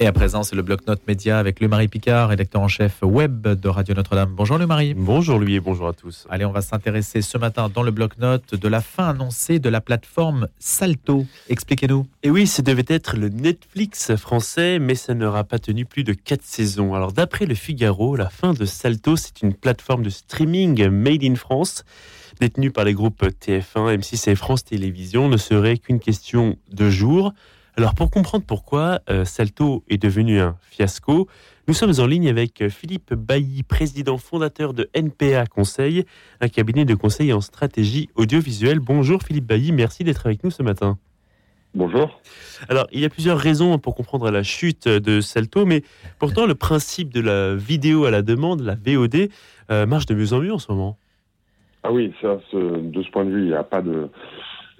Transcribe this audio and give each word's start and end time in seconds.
Et 0.00 0.06
à 0.06 0.12
présent, 0.12 0.44
c'est 0.44 0.54
le 0.54 0.62
bloc-notes 0.62 1.02
média 1.08 1.40
avec 1.40 1.58
le 1.58 1.66
Marie 1.66 1.88
Picard, 1.88 2.28
rédacteur 2.28 2.62
en 2.62 2.68
chef 2.68 2.98
web 3.02 3.48
de 3.48 3.68
Radio 3.68 3.96
Notre-Dame. 3.96 4.32
Bonjour 4.32 4.56
le 4.56 4.64
Marie. 4.64 4.94
Bonjour 4.94 5.40
lui 5.40 5.56
et 5.56 5.60
bonjour 5.60 5.88
à 5.88 5.92
tous. 5.92 6.24
Allez, 6.30 6.44
on 6.44 6.52
va 6.52 6.60
s'intéresser 6.60 7.20
ce 7.20 7.36
matin 7.36 7.68
dans 7.68 7.82
le 7.82 7.90
bloc-notes 7.90 8.54
de 8.54 8.68
la 8.68 8.80
fin 8.80 9.08
annoncée 9.08 9.58
de 9.58 9.68
la 9.68 9.80
plateforme 9.80 10.46
Salto. 10.60 11.26
Expliquez-nous. 11.48 12.06
Et 12.22 12.30
oui, 12.30 12.46
ce 12.46 12.62
devait 12.62 12.84
être 12.86 13.16
le 13.16 13.28
Netflix 13.28 14.14
français, 14.14 14.78
mais 14.78 14.94
ça 14.94 15.14
n'aura 15.14 15.42
pas 15.42 15.58
tenu 15.58 15.84
plus 15.84 16.04
de 16.04 16.12
4 16.12 16.44
saisons. 16.44 16.94
Alors 16.94 17.12
d'après 17.12 17.46
le 17.46 17.56
Figaro, 17.56 18.14
la 18.14 18.30
fin 18.30 18.54
de 18.54 18.64
Salto, 18.66 19.16
c'est 19.16 19.42
une 19.42 19.52
plateforme 19.52 20.04
de 20.04 20.10
streaming 20.10 20.86
made 20.90 21.24
in 21.24 21.34
France 21.34 21.84
détenue 22.38 22.70
par 22.70 22.84
les 22.84 22.94
groupes 22.94 23.24
TF1, 23.24 23.98
M6 23.98 24.30
et 24.30 24.36
France 24.36 24.64
Télévisions, 24.64 25.28
ne 25.28 25.36
serait 25.36 25.76
qu'une 25.76 25.98
question 25.98 26.56
de 26.70 26.88
jours. 26.88 27.32
Alors 27.78 27.94
pour 27.94 28.10
comprendre 28.10 28.44
pourquoi 28.44 28.98
euh, 29.08 29.24
Salto 29.24 29.84
est 29.88 30.02
devenu 30.02 30.40
un 30.40 30.56
fiasco, 30.62 31.28
nous 31.68 31.74
sommes 31.74 31.92
en 32.00 32.06
ligne 32.06 32.28
avec 32.28 32.60
euh, 32.60 32.70
Philippe 32.70 33.14
Bailly, 33.14 33.62
président 33.62 34.18
fondateur 34.18 34.74
de 34.74 34.90
NPA 34.94 35.46
Conseil, 35.46 36.04
un 36.40 36.48
cabinet 36.48 36.84
de 36.84 36.96
conseil 36.96 37.32
en 37.32 37.40
stratégie 37.40 38.08
audiovisuelle. 38.16 38.80
Bonjour 38.80 39.22
Philippe 39.22 39.46
Bailly, 39.46 39.70
merci 39.70 40.02
d'être 40.02 40.26
avec 40.26 40.42
nous 40.42 40.50
ce 40.50 40.64
matin. 40.64 40.98
Bonjour. 41.72 42.20
Alors, 42.68 42.88
il 42.90 42.98
y 42.98 43.04
a 43.04 43.08
plusieurs 43.10 43.38
raisons 43.38 43.78
pour 43.78 43.94
comprendre 43.94 44.28
la 44.32 44.42
chute 44.42 44.88
de 44.88 45.20
Salto, 45.20 45.64
mais 45.64 45.84
pourtant 46.18 46.46
le 46.46 46.56
principe 46.56 47.14
de 47.14 47.20
la 47.20 47.54
vidéo 47.54 48.06
à 48.06 48.10
la 48.10 48.22
demande, 48.22 48.60
la 48.60 48.74
VOD, 48.74 49.28
euh, 49.70 49.86
marche 49.86 50.06
de 50.06 50.16
mieux 50.16 50.32
en 50.32 50.40
mieux 50.40 50.52
en 50.52 50.58
ce 50.58 50.72
moment. 50.72 50.98
Ah 51.84 51.92
oui, 51.92 52.12
ça, 52.20 52.38
de 52.52 53.02
ce 53.04 53.10
point 53.12 53.24
de 53.24 53.30
vue, 53.30 53.42
il 53.42 53.50
n'y 53.50 53.54
a 53.54 53.62
pas 53.62 53.82
de, 53.82 54.10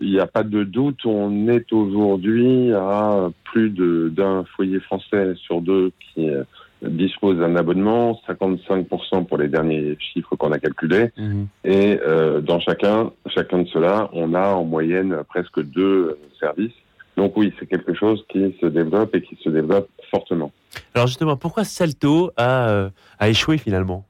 il 0.01 0.11
n'y 0.11 0.21
a 0.21 0.27
pas 0.27 0.43
de 0.43 0.65
doute, 0.65 1.05
on 1.05 1.49
est 1.49 1.73
aujourd'hui 1.73 2.73
à 2.73 3.31
plus 3.45 3.71
d'un 3.71 4.45
foyer 4.57 4.81
français 4.81 5.35
sur 5.37 5.61
deux 5.61 5.93
qui 6.01 6.29
euh, 6.29 6.45
dispose 6.83 7.39
d'un 7.39 7.57
abonnement, 7.57 8.21
55% 8.29 9.27
pour 9.27 9.39
les 9.39 9.49
derniers 9.49 9.97
chiffres 9.99 10.37
qu'on 10.37 10.53
a 10.53 10.59
calculés. 10.59 11.11
Mhm. 11.17 11.49
Et 11.65 11.99
euh, 12.07 12.41
dans 12.41 12.61
chacun, 12.61 13.11
chacun 13.27 13.63
de 13.63 13.69
ceux-là, 13.69 14.09
on 14.13 14.35
a 14.35 14.49
en 14.49 14.65
moyenne 14.65 15.17
presque 15.29 15.61
deux 15.63 16.19
services. 16.39 16.75
Donc 17.17 17.37
oui, 17.37 17.53
c'est 17.59 17.67
quelque 17.67 17.95
chose 17.95 18.25
qui 18.29 18.57
se 18.61 18.67
développe 18.67 19.15
et 19.17 19.23
qui 19.23 19.37
se 19.43 19.49
développe 19.49 19.89
fortement. 20.11 20.53
Alors 20.95 21.09
justement, 21.09 21.37
pourquoi 21.37 21.65
Salto 21.65 22.31
a, 22.37 22.69
euh, 22.69 22.91
a 23.19 23.29
échoué 23.29 23.59
finalement? 23.59 24.05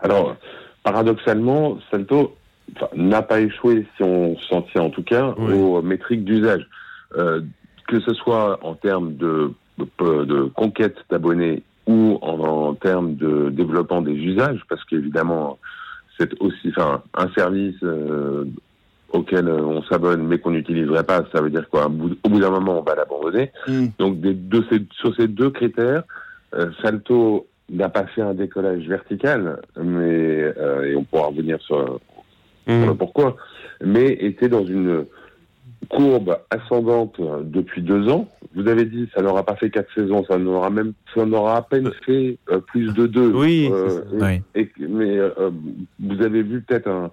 Alors, 0.00 0.36
paradoxalement, 0.82 1.78
Salto 1.90 2.36
n'a 2.94 3.22
pas 3.22 3.40
échoué, 3.40 3.86
si 3.96 4.02
on 4.02 4.36
s'en 4.38 4.62
tient 4.62 4.82
en 4.82 4.90
tout 4.90 5.02
cas, 5.02 5.28
aux 5.28 5.82
métriques 5.82 6.24
d'usage. 6.24 6.66
Euh, 7.16 7.40
que 7.86 8.00
ce 8.00 8.14
soit 8.14 8.58
en 8.62 8.74
termes 8.74 9.14
de, 9.16 9.52
de, 9.78 10.44
conquête 10.54 10.96
d'abonnés 11.10 11.62
ou 11.86 12.18
en, 12.22 12.74
termes 12.74 13.14
de 13.14 13.50
développement 13.50 14.00
des 14.00 14.14
usages, 14.14 14.62
parce 14.68 14.82
qu'évidemment, 14.84 15.58
c'est 16.18 16.32
aussi 16.40 16.70
enfin, 16.70 17.02
un 17.14 17.28
service 17.36 17.76
euh, 17.82 18.44
auquel 19.12 19.48
on 19.48 19.82
s'abonne 19.82 20.26
mais 20.26 20.38
qu'on 20.38 20.52
n'utiliserait 20.52 21.04
pas, 21.04 21.24
ça 21.32 21.42
veut 21.42 21.50
dire 21.50 21.68
quoi 21.68 21.86
Au 21.86 22.28
bout 22.28 22.40
d'un 22.40 22.50
moment, 22.50 22.78
on 22.78 22.82
va 22.82 22.94
l'abandonner. 22.94 23.52
Mm. 23.68 23.86
Donc, 23.98 24.20
des, 24.20 24.34
de 24.34 24.64
ces, 24.70 24.82
sur 24.92 25.14
ces 25.14 25.28
deux 25.28 25.50
critères, 25.50 26.04
euh, 26.54 26.70
Salto 26.82 27.46
n'a 27.70 27.90
pas 27.90 28.06
fait 28.06 28.22
un 28.22 28.34
décollage 28.34 28.86
vertical, 28.88 29.60
mais 29.76 30.52
euh, 30.58 30.84
et 30.84 30.96
on 30.96 31.04
pourra 31.04 31.26
revenir 31.26 31.60
sur, 31.62 32.00
Mmh. 32.66 32.94
pourquoi. 32.98 33.36
Mais 33.84 34.12
était 34.12 34.48
dans 34.48 34.64
une 34.64 35.04
courbe 35.88 36.38
ascendante 36.50 37.20
depuis 37.42 37.82
deux 37.82 38.08
ans. 38.08 38.28
Vous 38.54 38.68
avez 38.68 38.84
dit, 38.84 39.08
ça 39.14 39.22
n'aura 39.22 39.44
pas 39.44 39.56
fait 39.56 39.70
quatre 39.70 39.92
saisons, 39.94 40.24
ça 40.28 40.38
n'aura 40.38 40.70
même, 40.70 40.92
ça 41.14 41.26
n'aura 41.26 41.56
à 41.56 41.62
peine 41.62 41.90
fait 42.06 42.38
euh, 42.50 42.58
plus 42.60 42.92
de 42.94 43.06
deux. 43.06 43.32
Oui. 43.34 43.68
Euh, 43.72 44.00
mais 44.78 45.18
euh, 45.18 45.50
vous 45.98 46.22
avez 46.22 46.42
vu 46.42 46.62
peut-être 46.62 46.88
un, 46.88 47.10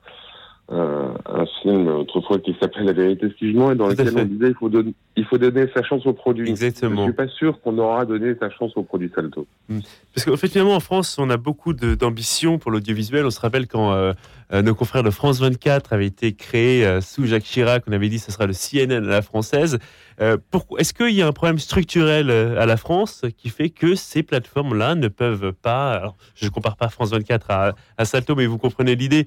un, 0.72 1.46
film 1.62 1.88
autrefois 1.88 2.40
qui 2.40 2.56
s'appelle 2.59 2.86
La 2.86 2.94
vérité 2.94 3.30
suivement 3.38 3.72
et 3.72 3.76
dans 3.76 3.88
lequel 3.88 4.09
on 4.18 4.24
disait 4.24 4.50
il 4.50 4.56
faut, 4.56 4.70
donner, 4.70 4.94
il 5.16 5.26
faut 5.26 5.38
donner 5.38 5.68
sa 5.76 5.84
chance 5.84 6.06
au 6.06 6.14
produit. 6.14 6.50
Exactement. 6.50 7.02
Je 7.02 7.04
suis 7.04 7.14
pas 7.14 7.28
sûr 7.28 7.59
qu'on 7.62 7.78
aura 7.78 8.06
donné 8.06 8.36
sa 8.40 8.50
chance 8.50 8.72
au 8.76 8.84
produit 8.84 9.12
Salto. 9.14 9.46
Mmh. 9.70 9.80
Parce 10.14 10.26
qu'en 10.26 10.38
fait, 10.38 10.48
finalement, 10.48 10.76
en 10.76 10.80
France, 10.80 11.18
on 11.20 11.30
a 11.30 11.38
beaucoup 11.38 11.74
d'ambition 11.74 12.58
pour 12.58 12.72
l'audiovisuel. 12.72 13.26
On 13.26 13.32
se 13.32 13.40
rappelle 13.40 13.68
quand 13.68 13.92
euh, 13.94 14.14
euh, 14.54 14.62
nos 14.62 14.76
confrères 14.76 15.04
de 15.04 15.09
France 15.09 15.40
24 15.40 15.94
avaient 15.94 16.08
été 16.08 16.34
créés 16.34 16.86
euh, 16.86 17.02
sous 17.02 17.26
Jacques 17.26 17.44
Chirac, 17.44 17.84
on 17.88 17.92
avait 17.92 18.09
dit 18.09 18.18
que 18.18 18.24
ce 18.24 18.32
sera 18.32 18.46
le 18.46 18.53
CNN 18.53 19.06
à 19.06 19.09
la 19.09 19.22
française. 19.22 19.80
Est-ce 20.20 20.94
qu'il 20.94 21.16
y 21.16 21.24
a 21.24 21.28
un 21.28 21.32
problème 21.32 21.58
structurel 21.58 22.30
à 22.30 22.68
la 22.68 22.78
France 22.78 23.26
qui 23.38 23.50
fait 23.50 23.72
que 23.72 23.96
ces 23.96 24.22
plateformes-là 24.22 24.94
ne 24.94 25.08
peuvent 25.08 25.52
pas, 25.52 25.94
alors, 25.94 26.16
je 26.36 26.46
ne 26.46 26.52
compare 26.52 26.78
pas 26.78 26.90
France 26.90 27.09
24 27.09 27.50
à, 27.50 27.74
à 27.98 28.06
Salto, 28.06 28.36
mais 28.36 28.46
vous 28.46 28.59
comprenez 28.59 28.96
l'idée, 28.96 29.26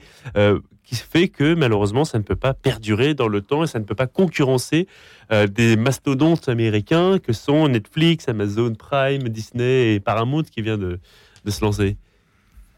qui 0.84 0.96
fait 0.96 1.28
que 1.28 1.54
malheureusement 1.54 2.04
ça 2.04 2.18
ne 2.18 2.22
peut 2.22 2.36
pas 2.36 2.54
perdurer 2.54 3.14
dans 3.14 3.28
le 3.28 3.40
temps 3.40 3.64
et 3.64 3.66
ça 3.66 3.78
ne 3.78 3.84
peut 3.84 3.94
pas 3.94 4.06
concurrencer 4.06 4.86
euh, 5.32 5.46
des 5.46 5.76
mastodontes 5.76 6.48
américains 6.48 7.18
que 7.18 7.32
sont 7.32 7.68
Netflix, 7.68 8.28
Amazon 8.28 8.74
Prime, 8.74 9.28
Disney 9.28 9.94
et 9.94 10.00
Paramount 10.00 10.42
qui 10.42 10.62
vient 10.62 10.78
de, 10.78 10.98
de 11.44 11.50
se 11.50 11.64
lancer. 11.64 11.96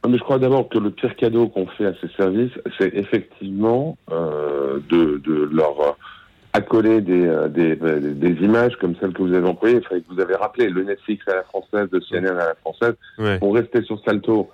Mais 0.08 0.18
je 0.18 0.22
crois 0.22 0.38
d'abord 0.38 0.68
que 0.68 0.78
le 0.78 0.90
pire 0.90 1.16
cadeau 1.16 1.48
qu'on 1.48 1.66
fait 1.66 1.86
à 1.86 1.92
ces 2.00 2.08
services, 2.16 2.52
c'est 2.78 2.94
effectivement 2.94 3.98
euh, 4.12 4.78
de, 4.88 5.20
de, 5.24 5.50
leur 5.52 5.96
accoler 6.52 7.00
des, 7.00 7.26
euh, 7.26 7.48
des, 7.48 7.76
des, 7.76 8.44
images 8.44 8.76
comme 8.76 8.94
celles 9.00 9.12
que 9.12 9.22
vous 9.22 9.34
avez 9.34 9.46
employées, 9.46 9.80
que 9.80 10.14
vous 10.14 10.20
avez 10.20 10.34
rappelé, 10.36 10.68
le 10.68 10.84
Netflix 10.84 11.26
à 11.28 11.34
la 11.34 11.42
française, 11.42 11.88
le 11.90 12.00
CNN 12.00 12.38
à 12.38 12.46
la 12.46 12.54
française, 12.54 12.94
pour 13.40 13.54
rester 13.54 13.82
sur 13.82 14.00
Salto. 14.04 14.48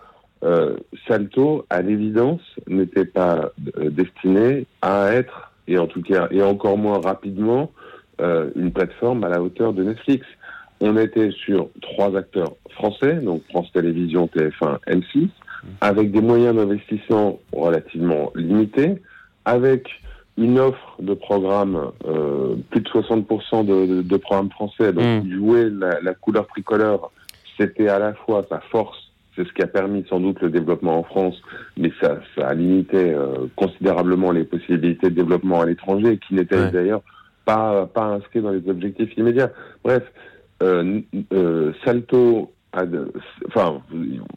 Euh, 0.44 0.76
Salto, 1.06 1.64
à 1.70 1.82
l'évidence, 1.82 2.40
n'était 2.66 3.04
pas 3.04 3.52
euh, 3.78 3.90
destiné 3.90 4.66
à 4.80 5.12
être, 5.12 5.52
et 5.68 5.78
en 5.78 5.86
tout 5.86 6.02
cas, 6.02 6.28
et 6.30 6.42
encore 6.42 6.76
moins 6.76 7.00
rapidement, 7.00 7.70
euh, 8.20 8.50
une 8.56 8.72
plateforme 8.72 9.22
à 9.24 9.28
la 9.28 9.40
hauteur 9.40 9.72
de 9.72 9.84
Netflix. 9.84 10.26
On 10.80 10.96
était 10.96 11.30
sur 11.30 11.68
trois 11.80 12.16
acteurs 12.16 12.54
français, 12.70 13.14
donc 13.14 13.42
France 13.50 13.70
Télévisions, 13.72 14.28
TF1, 14.34 14.78
M6, 14.88 15.28
avec 15.80 16.10
des 16.10 16.20
moyens 16.20 16.56
d'investissement 16.56 17.38
relativement 17.52 18.32
limités, 18.34 19.00
avec 19.44 19.88
une 20.36 20.58
offre 20.58 20.96
de 20.98 21.14
programmes, 21.14 21.92
euh, 22.06 22.56
plus 22.70 22.80
de 22.80 22.88
60% 22.88 23.64
de, 23.64 24.02
de, 24.02 24.16
programmes 24.16 24.50
français, 24.50 24.92
donc 24.92 25.24
mm. 25.24 25.30
jouer 25.30 25.70
la, 25.70 26.00
la 26.00 26.14
couleur 26.14 26.48
tricolore, 26.48 27.12
c'était 27.56 27.88
à 27.88 28.00
la 28.00 28.14
fois 28.14 28.44
sa 28.48 28.60
force 28.72 29.01
c'est 29.34 29.46
ce 29.46 29.52
qui 29.52 29.62
a 29.62 29.66
permis 29.66 30.04
sans 30.08 30.20
doute 30.20 30.40
le 30.40 30.50
développement 30.50 30.98
en 30.98 31.02
France, 31.02 31.40
mais 31.76 31.90
ça, 32.00 32.20
ça 32.36 32.48
a 32.48 32.54
limité 32.54 33.12
euh, 33.14 33.46
considérablement 33.56 34.30
les 34.30 34.44
possibilités 34.44 35.10
de 35.10 35.14
développement 35.14 35.60
à 35.60 35.66
l'étranger, 35.66 36.18
qui 36.18 36.34
n'étaient 36.34 36.70
d'ailleurs 36.70 37.02
pas, 37.44 37.86
pas 37.86 38.04
inscrits 38.04 38.42
dans 38.42 38.50
les 38.50 38.68
objectifs 38.68 39.16
immédiats. 39.16 39.50
Bref, 39.82 40.02
euh, 40.62 41.00
euh, 41.32 41.72
Salto, 41.84 42.52
a 42.72 42.84
enfin, 43.48 43.82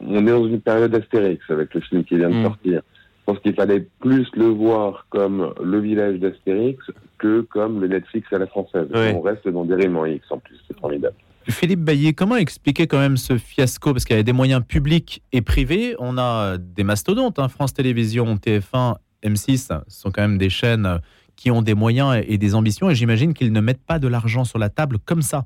on 0.00 0.26
est 0.26 0.30
dans 0.30 0.46
une 0.46 0.60
période 0.60 0.90
d'Astérix 0.90 1.42
avec 1.48 1.74
le 1.74 1.80
film 1.80 2.04
qui 2.04 2.16
vient 2.16 2.30
de 2.30 2.36
mm. 2.36 2.44
sortir. 2.44 2.82
Je 3.20 3.32
pense 3.32 3.38
qu'il 3.40 3.54
fallait 3.54 3.86
plus 4.00 4.28
le 4.36 4.46
voir 4.46 5.06
comme 5.10 5.52
le 5.62 5.80
village 5.80 6.20
d'Astérix 6.20 6.78
que 7.18 7.40
comme 7.40 7.80
le 7.80 7.88
Netflix 7.88 8.32
à 8.32 8.38
la 8.38 8.46
française. 8.46 8.86
On 8.94 9.20
reste 9.20 9.48
dans 9.48 9.64
des 9.64 9.74
Raymond 9.74 10.06
X 10.06 10.30
en 10.30 10.38
plus, 10.38 10.56
c'est 10.68 10.78
formidable. 10.78 11.16
Philippe 11.48 11.80
Baillet, 11.80 12.12
comment 12.12 12.36
expliquer 12.36 12.86
quand 12.86 12.98
même 12.98 13.16
ce 13.16 13.38
fiasco? 13.38 13.92
Parce 13.92 14.04
qu'il 14.04 14.16
y 14.16 14.18
a 14.18 14.22
des 14.22 14.32
moyens 14.32 14.62
publics 14.66 15.22
et 15.32 15.42
privés. 15.42 15.94
On 15.98 16.18
a 16.18 16.58
des 16.58 16.84
mastodontes, 16.84 17.38
hein. 17.38 17.48
France 17.48 17.72
Télévisions, 17.72 18.34
TF1, 18.34 18.96
M6, 19.22 19.80
sont 19.86 20.10
quand 20.10 20.22
même 20.22 20.38
des 20.38 20.50
chaînes 20.50 21.00
qui 21.36 21.50
ont 21.50 21.62
des 21.62 21.74
moyens 21.74 22.22
et 22.26 22.38
des 22.38 22.54
ambitions. 22.54 22.90
Et 22.90 22.94
j'imagine 22.94 23.34
qu'ils 23.34 23.52
ne 23.52 23.60
mettent 23.60 23.84
pas 23.84 23.98
de 23.98 24.08
l'argent 24.08 24.44
sur 24.44 24.58
la 24.58 24.70
table 24.70 24.98
comme 24.98 25.22
ça. 25.22 25.44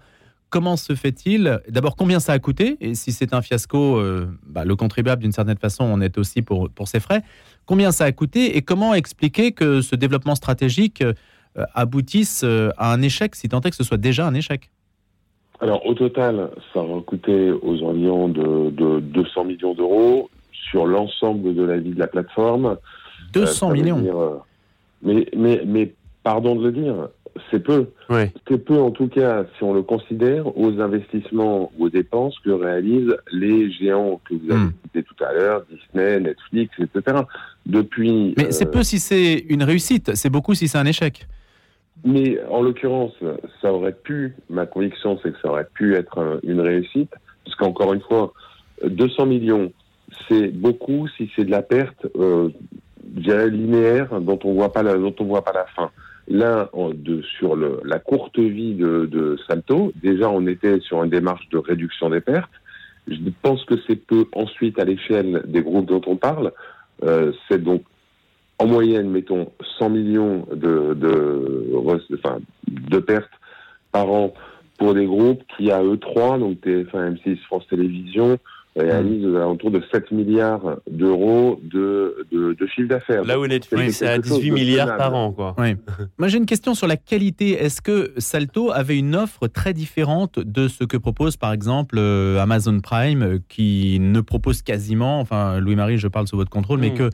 Comment 0.49 0.77
se 0.77 0.95
fait-il? 0.95 1.61
D'abord, 1.69 1.97
combien 1.97 2.19
ça 2.19 2.33
a 2.33 2.39
coûté? 2.39 2.77
Et 2.81 2.95
si 2.95 3.13
c'est 3.13 3.35
un 3.35 3.43
fiasco, 3.43 3.99
euh, 3.99 4.27
bah, 4.47 4.65
le 4.65 4.75
contribuable, 4.77 5.23
d'une 5.23 5.33
certaine 5.33 5.59
façon, 5.59 5.85
on 5.85 6.01
est 6.01 6.19
aussi 6.19 6.43
pour, 6.43 6.71
pour 6.71 6.89
ses 6.89 6.99
frais. 6.99 7.23
Combien 7.67 7.93
ça 7.93 8.05
a 8.05 8.13
coûté? 8.13 8.57
Et 8.57 8.63
comment 8.63 8.95
expliquer 8.95 9.53
que 9.53 9.81
ce 9.81 9.95
développement 9.95 10.35
stratégique 10.35 11.03
euh, 11.03 11.13
aboutisse 11.75 12.43
euh, 12.43 12.71
à 12.79 12.93
un 12.93 13.03
échec, 13.03 13.37
si 13.37 13.49
tant 13.49 13.61
est 13.61 13.71
que 13.71 13.77
ce 13.77 13.85
soit 13.85 13.97
déjà 13.97 14.27
un 14.27 14.35
échec? 14.35 14.71
Alors 15.61 15.85
au 15.87 15.95
total, 15.95 16.51
ça 16.73 16.83
va 16.83 17.01
coûter 17.01 17.51
aux 17.51 17.83
environs 17.83 18.29
de, 18.29 19.01
200 19.01 19.45
millions 19.45 19.75
d'euros 19.75 20.31
sur 20.53 20.87
l'ensemble 20.87 21.55
de 21.55 21.63
la 21.63 21.79
vie 21.79 21.91
de 21.91 21.99
la 21.99 22.07
plateforme. 22.07 22.77
200 23.33 23.71
euh, 23.71 23.73
millions 23.73 23.99
euh, 24.05 24.37
mais, 25.03 25.27
mais, 25.37 25.63
mais 25.67 25.93
pardon 26.23 26.57
de 26.57 26.65
le 26.65 26.73
dire, 26.73 26.95
c'est 27.51 27.63
peu. 27.63 27.87
C'est 28.49 28.65
peu 28.65 28.79
en 28.79 28.91
tout 28.91 29.09
cas 29.09 29.45
si 29.57 29.65
on 29.65 29.73
le 29.73 29.83
considère 29.83 30.57
aux 30.59 30.81
investissements 30.81 31.71
ou 31.79 31.85
aux 31.87 31.91
dépenses 31.91 32.39
que 32.45 32.51
réalisent 32.51 33.17
les 33.33 33.71
géants 33.71 34.21
que 34.25 34.35
vous 34.35 34.51
avez 34.51 34.65
hmm. 34.65 34.73
cités 34.85 35.03
tout 35.03 35.25
à 35.25 35.33
l'heure, 35.33 35.63
Disney, 35.71 36.21
Netflix, 36.21 36.75
etc. 36.81 37.19
Depuis. 37.67 38.35
Mais 38.37 38.51
c'est 38.51 38.67
euh, 38.67 38.71
peu 38.71 38.83
si 38.83 38.99
c'est 38.99 39.45
une 39.49 39.63
réussite, 39.63 40.15
c'est 40.15 40.31
beaucoup 40.31 40.55
si 40.55 40.69
c'est 40.69 40.79
un 40.79 40.87
échec. 40.87 41.27
Mais 42.05 42.39
en 42.51 42.63
l'occurrence, 42.63 43.13
ça 43.61 43.73
aurait 43.73 43.93
pu, 43.93 44.35
ma 44.49 44.67
conviction, 44.67 45.19
c'est 45.23 45.33
que 45.33 45.39
ça 45.41 45.49
aurait 45.49 45.69
pu 45.75 45.95
être 45.95 46.41
une 46.43 46.61
réussite, 46.61 47.11
parce 47.45 47.57
qu'encore 47.57 47.93
une 47.93 48.01
fois, 48.01 48.33
200 48.85 49.27
millions, 49.27 49.73
c'est 50.29 50.49
beaucoup 50.49 51.09
si 51.17 51.31
c'est 51.37 51.45
de 51.45 51.51
la 51.51 51.63
perte, 51.63 52.07
euh, 52.17 52.49
linéaire, 53.17 54.21
dont 54.21 54.39
on 54.45 54.55
voit 54.55 54.73
pas 54.73 54.83
la, 54.83 54.95
dont 54.95 55.15
on 55.19 55.25
voit 55.25 55.45
pas 55.45 55.53
la 55.53 55.67
fin. 55.67 55.91
Là, 56.29 56.71
de, 56.95 57.23
sur 57.23 57.57
le, 57.57 57.81
la 57.85 57.99
courte 57.99 58.39
vie 58.39 58.75
de, 58.75 59.07
de 59.07 59.37
Salto, 59.49 59.93
déjà 60.01 60.31
on 60.31 60.47
était 60.47 60.79
sur 60.81 61.03
une 61.03 61.11
démarche 61.11 61.49
de 61.51 61.59
réduction 61.59 62.09
des 62.09 62.21
pertes. 62.21 62.51
Je 63.09 63.17
pense 63.43 63.65
que 63.65 63.75
c'est 63.87 63.97
peu 63.97 64.27
ensuite 64.35 64.79
à 64.79 64.85
l'échelle 64.85 65.43
des 65.47 65.63
groupes 65.63 65.87
dont 65.87 66.03
on 66.07 66.17
parle. 66.17 66.53
Euh, 67.03 67.33
c'est 67.49 67.63
donc 67.63 67.83
en 68.61 68.67
moyenne, 68.67 69.11
mettons, 69.11 69.51
100 69.79 69.91
millions 69.91 70.47
de, 70.55 70.95
de, 70.95 71.73
enfin, 72.15 72.39
de 72.69 72.99
pertes 72.99 73.31
par 73.91 74.11
an 74.11 74.35
pour 74.79 74.95
des 74.95 75.07
groupes 75.07 75.43
qui, 75.57 75.71
à 75.71 75.83
eux 75.83 75.97
trois, 75.97 76.39
donc 76.39 76.59
TF1, 76.61 77.17
M6, 77.17 77.39
France 77.47 77.65
Télévisions, 77.71 78.39
réalise 78.77 79.25
mmh. 79.25 79.37
autour 79.37 79.71
de 79.71 79.83
7 79.91 80.13
milliards 80.13 80.77
d'euros 80.91 81.59
de, 81.63 82.27
de, 82.31 82.53
de, 82.53 82.67
chiffre 82.67 82.89
d'affaires. 82.89 83.25
Là 83.25 83.41
où 83.41 83.47
Netflix 83.47 83.97
c'est 83.97 84.07
à 84.07 84.19
18 84.19 84.51
milliards 84.51 84.97
par 84.97 85.15
an. 85.15 85.33
Quoi. 85.33 85.57
Moi, 86.19 86.29
j'ai 86.29 86.39
une 86.39 86.47
question 86.47 86.75
sur 86.75 86.87
la 86.87 86.97
qualité. 86.97 87.53
Est-ce 87.53 87.81
que 87.81 88.13
Salto 88.19 88.71
avait 88.71 88.99
une 88.99 89.17
offre 89.17 89.49
très 89.49 89.73
différente 89.73 90.39
de 90.39 90.69
ce 90.69 90.85
que 90.85 90.99
propose, 90.99 91.37
par 91.37 91.53
exemple, 91.53 91.97
euh, 91.99 92.39
Amazon 92.39 92.79
Prime, 92.81 93.41
qui 93.49 93.99
ne 94.01 94.21
propose 94.21 94.63
quasiment, 94.63 95.19
enfin, 95.21 95.59
Louis-Marie, 95.59 95.99
je 95.99 96.09
parle 96.09 96.29
sous 96.29 96.37
votre 96.37 96.51
contrôle, 96.51 96.79
mais 96.79 96.91
mmh. 96.91 96.95
que 96.99 97.11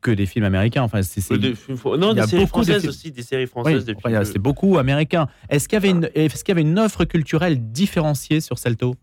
que 0.00 0.10
des 0.10 0.26
films 0.26 0.44
américains. 0.44 0.82
Enfin, 0.82 1.02
c'est 1.02 1.38
des 1.38 1.54
non, 1.98 2.14
des 2.14 2.22
séries 2.22 2.46
françaises 2.46 2.86
aussi, 2.86 3.10
des 3.10 3.22
séries 3.22 3.46
françaises. 3.46 3.86
c'est 4.24 4.38
beaucoup 4.38 4.78
américain. 4.78 5.28
Est-ce 5.48 5.68
qu'il 5.68 5.76
y 5.76 5.82
avait 5.82 5.90
une, 5.90 6.10
est-ce 6.14 6.44
qu'il 6.44 6.52
y 6.54 6.58
avait 6.58 6.68
une 6.68 6.78
offre 6.78 7.04
culturelle 7.04 7.70
différenciée 7.72 8.40
sur 8.40 8.58
Salto? 8.58 8.94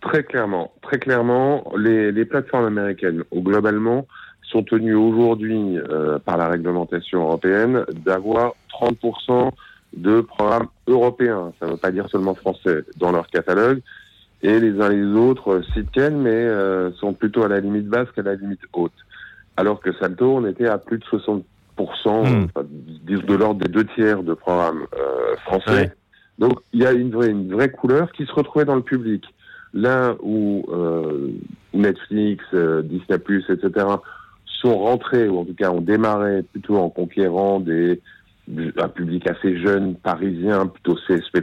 Très 0.00 0.22
clairement, 0.22 0.72
très 0.80 0.98
clairement, 0.98 1.72
les, 1.76 2.12
les 2.12 2.24
plateformes 2.24 2.66
américaines, 2.66 3.24
globalement, 3.34 4.06
sont 4.42 4.62
tenues 4.62 4.94
aujourd'hui 4.94 5.76
euh, 5.76 6.18
par 6.18 6.36
la 6.36 6.48
réglementation 6.48 7.22
européenne 7.22 7.84
d'avoir 8.04 8.54
30% 8.80 9.50
de 9.96 10.20
programmes 10.20 10.68
européens. 10.86 11.52
Ça 11.58 11.66
ne 11.66 11.72
veut 11.72 11.76
pas 11.76 11.90
dire 11.90 12.08
seulement 12.10 12.34
français 12.34 12.84
dans 12.96 13.10
leur 13.10 13.26
catalogue. 13.28 13.80
Et 14.42 14.60
les 14.60 14.80
uns 14.80 14.88
les 14.88 15.18
autres 15.18 15.62
s'y 15.74 15.84
tiennent, 15.86 16.20
mais 16.22 16.30
euh, 16.30 16.92
sont 16.92 17.12
plutôt 17.12 17.42
à 17.42 17.48
la 17.48 17.58
limite 17.58 17.88
basse 17.88 18.08
qu'à 18.14 18.22
la 18.22 18.36
limite 18.36 18.60
haute 18.72 18.92
alors 19.58 19.80
que 19.80 19.92
Salto, 19.94 20.36
on 20.36 20.46
était 20.46 20.68
à 20.68 20.78
plus 20.78 20.98
de 20.98 21.04
60%, 21.04 21.42
hmm. 21.76 22.46
de 23.04 23.34
l'ordre 23.34 23.60
des 23.60 23.68
deux 23.68 23.84
tiers 23.96 24.22
de 24.22 24.32
programmes 24.32 24.86
euh, 24.96 25.34
français. 25.44 25.92
Donc 26.38 26.60
il 26.72 26.80
y 26.80 26.86
a 26.86 26.92
une 26.92 27.10
vraie, 27.10 27.30
une 27.30 27.52
vraie 27.52 27.70
couleur 27.70 28.12
qui 28.12 28.24
se 28.24 28.32
retrouvait 28.32 28.64
dans 28.64 28.76
le 28.76 28.82
public. 28.82 29.24
Là 29.74 30.14
où 30.22 30.64
euh, 30.68 31.30
Netflix, 31.74 32.44
euh, 32.54 32.82
Disney+, 32.82 33.18
etc., 33.48 33.86
sont 34.62 34.78
rentrés, 34.78 35.28
ou 35.28 35.40
en 35.40 35.44
tout 35.44 35.54
cas 35.54 35.70
ont 35.70 35.80
démarré 35.80 36.44
plutôt 36.44 36.76
en 36.76 36.88
conquérant 36.88 37.58
des, 37.58 38.00
un 38.76 38.88
public 38.88 39.28
assez 39.28 39.60
jeune, 39.60 39.96
parisien, 39.96 40.66
plutôt 40.68 40.96
CSP+, 41.08 41.42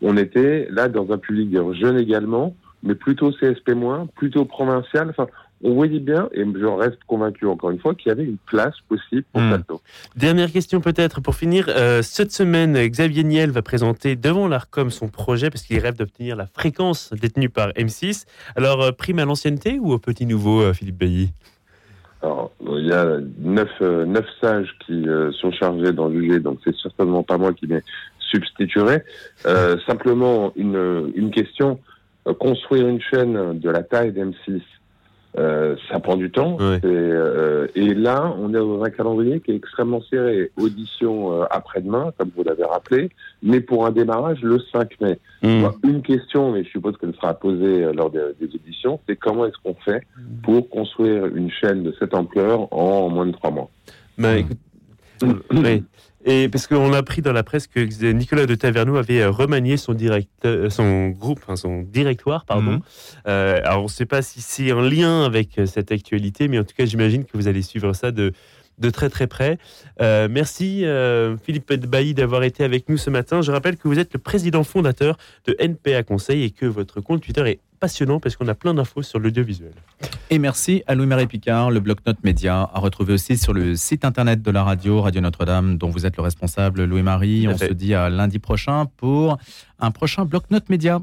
on 0.00 0.16
était 0.16 0.68
là 0.70 0.88
dans 0.88 1.12
un 1.12 1.18
public 1.18 1.54
jeune 1.74 1.98
également, 1.98 2.54
mais 2.82 2.94
plutôt 2.94 3.30
CSP-, 3.30 4.08
plutôt 4.14 4.44
provincial. 4.44 5.10
Enfin, 5.10 5.26
on 5.62 5.74
voyait 5.74 6.00
bien, 6.00 6.28
et 6.32 6.44
je 6.44 6.66
reste 6.66 6.98
convaincu 7.06 7.46
encore 7.46 7.70
une 7.70 7.78
fois, 7.78 7.94
qu'il 7.94 8.08
y 8.08 8.12
avait 8.12 8.24
une 8.24 8.36
place 8.36 8.74
possible 8.88 9.24
pour. 9.32 9.40
Salto. 9.40 9.80
Dernière 10.14 10.52
question 10.52 10.80
peut-être 10.80 11.20
pour 11.20 11.34
finir. 11.34 11.66
Euh, 11.68 12.02
cette 12.02 12.32
semaine, 12.32 12.76
Xavier 12.86 13.24
Niel 13.24 13.50
va 13.50 13.62
présenter 13.62 14.16
devant 14.16 14.48
l'ARCOM 14.48 14.90
son 14.90 15.08
projet 15.08 15.48
parce 15.50 15.62
qu'il 15.62 15.78
rêve 15.78 15.96
d'obtenir 15.96 16.36
la 16.36 16.46
fréquence 16.46 17.12
détenue 17.12 17.48
par 17.48 17.70
M6. 17.70 18.26
Alors, 18.54 18.82
euh, 18.82 18.92
prime 18.92 19.18
à 19.18 19.24
l'ancienneté 19.24 19.78
ou 19.80 19.92
au 19.92 19.98
petit 19.98 20.26
nouveau, 20.26 20.60
euh, 20.60 20.72
Philippe 20.74 20.98
Bailly? 20.98 21.30
Alors, 22.22 22.52
il 22.60 22.86
y 22.86 22.92
a 22.92 23.18
neuf, 23.38 23.80
neuf 23.80 24.26
sages 24.40 24.74
qui 24.84 25.06
sont 25.38 25.52
chargés 25.52 25.92
d'en 25.92 26.10
juger, 26.10 26.40
donc 26.40 26.58
c'est 26.64 26.74
certainement 26.76 27.22
pas 27.22 27.36
moi 27.38 27.52
qui 27.52 27.66
m'ai 27.66 27.82
substituerai. 28.18 29.04
simplement, 29.86 30.52
une, 30.56 31.12
une 31.14 31.30
question. 31.30 31.78
construire 32.40 32.88
une 32.88 33.00
chaîne 33.00 33.60
de 33.60 33.70
la 33.70 33.82
taille 33.82 34.12
d'M6 34.12 34.60
euh, 35.38 35.76
ça 35.90 36.00
prend 36.00 36.16
du 36.16 36.30
temps. 36.30 36.56
Euh, 36.60 37.66
et, 37.74 37.94
là, 37.94 38.34
on 38.38 38.50
est 38.50 38.58
dans 38.58 38.82
un 38.82 38.90
calendrier 38.90 39.40
qui 39.40 39.50
est 39.50 39.56
extrêmement 39.56 40.02
serré. 40.02 40.50
Audition 40.56 41.32
euh, 41.32 41.44
après-demain, 41.50 42.12
comme 42.16 42.30
vous 42.36 42.42
l'avez 42.42 42.64
rappelé, 42.64 43.10
mais 43.42 43.60
pour 43.60 43.86
un 43.86 43.90
démarrage 43.90 44.40
le 44.42 44.58
5 44.72 45.00
mai. 45.00 45.18
Hmm. 45.42 45.66
Une 45.84 46.02
question, 46.02 46.52
mais 46.52 46.64
je 46.64 46.70
suppose 46.70 46.96
qu'elle 46.96 47.14
sera 47.14 47.34
posée 47.34 47.92
lors 47.92 48.10
des, 48.10 48.20
auditions, 48.42 49.00
c'est 49.08 49.16
comment 49.16 49.46
est-ce 49.46 49.56
qu'on 49.62 49.74
fait 49.74 50.06
pour 50.42 50.68
construire 50.68 51.26
une 51.26 51.50
chaîne 51.50 51.82
de 51.82 51.94
cette 51.98 52.14
ampleur 52.14 52.72
en 52.72 53.08
moins 53.08 53.26
de 53.26 53.32
trois 53.32 53.50
mois? 53.50 53.70
Bah, 54.18 54.36
écoute, 54.36 54.58
et 56.26 56.48
parce 56.48 56.66
qu'on 56.66 56.92
a 56.92 56.98
appris 56.98 57.22
dans 57.22 57.32
la 57.32 57.44
presse 57.44 57.68
que 57.68 57.80
Nicolas 58.10 58.46
de 58.46 58.54
Taverneau 58.56 58.96
avait 58.96 59.20
euh, 59.20 59.30
remanié 59.30 59.76
son, 59.76 59.96
euh, 60.44 60.70
son 60.70 61.08
groupe, 61.10 61.40
son 61.54 61.82
directoire, 61.82 62.44
pardon. 62.44 62.72
Mhm. 62.72 62.80
Euh, 63.28 63.60
alors 63.64 63.82
on 63.82 63.84
ne 63.84 63.88
sait 63.88 64.06
pas 64.06 64.22
si 64.22 64.40
c'est 64.40 64.72
en 64.72 64.80
lien 64.80 65.24
avec 65.24 65.60
cette 65.66 65.92
actualité, 65.92 66.48
mais 66.48 66.58
en 66.58 66.64
tout 66.64 66.74
cas 66.76 66.84
j'imagine 66.84 67.24
que 67.24 67.36
vous 67.36 67.46
allez 67.46 67.62
suivre 67.62 67.92
ça 67.92 68.10
de, 68.10 68.32
de 68.78 68.90
très 68.90 69.08
très 69.08 69.28
près. 69.28 69.58
merci 70.00 70.84
Philippe 71.44 71.72
Bailly 71.72 72.14
d'avoir 72.14 72.42
été 72.42 72.64
avec 72.64 72.88
nous 72.88 72.96
ce 72.96 73.08
matin. 73.08 73.40
Je 73.40 73.52
rappelle 73.52 73.76
que 73.76 73.86
vous 73.86 73.98
êtes 73.98 74.12
le 74.12 74.18
président 74.18 74.64
fondateur 74.64 75.16
de 75.46 75.56
NPA 75.60 76.02
Conseil 76.02 76.42
et 76.42 76.50
que 76.50 76.66
votre 76.66 77.00
compte 77.00 77.22
Twitter 77.22 77.48
est 77.48 77.60
passionnant 77.78 78.20
parce 78.20 78.36
qu'on 78.36 78.48
a 78.48 78.54
plein 78.54 78.74
d'infos 78.74 79.02
sur 79.02 79.18
l'audiovisuel. 79.18 79.72
Et 80.30 80.38
merci 80.38 80.82
à 80.86 80.94
Louis-Marie 80.94 81.26
Picard, 81.26 81.70
le 81.70 81.80
bloc-notes 81.80 82.24
média, 82.24 82.68
à 82.72 82.80
retrouver 82.80 83.14
aussi 83.14 83.36
sur 83.36 83.52
le 83.52 83.76
site 83.76 84.04
internet 84.04 84.42
de 84.42 84.50
la 84.50 84.64
radio, 84.64 85.00
Radio 85.00 85.20
Notre-Dame, 85.20 85.78
dont 85.78 85.90
vous 85.90 86.06
êtes 86.06 86.16
le 86.16 86.22
responsable, 86.22 86.84
Louis-Marie. 86.84 87.46
On 87.48 87.56
se 87.56 87.72
dit 87.72 87.94
à 87.94 88.08
lundi 88.10 88.38
prochain 88.38 88.86
pour 88.96 89.38
un 89.78 89.90
prochain 89.90 90.24
bloc-notes 90.24 90.68
média. 90.68 91.00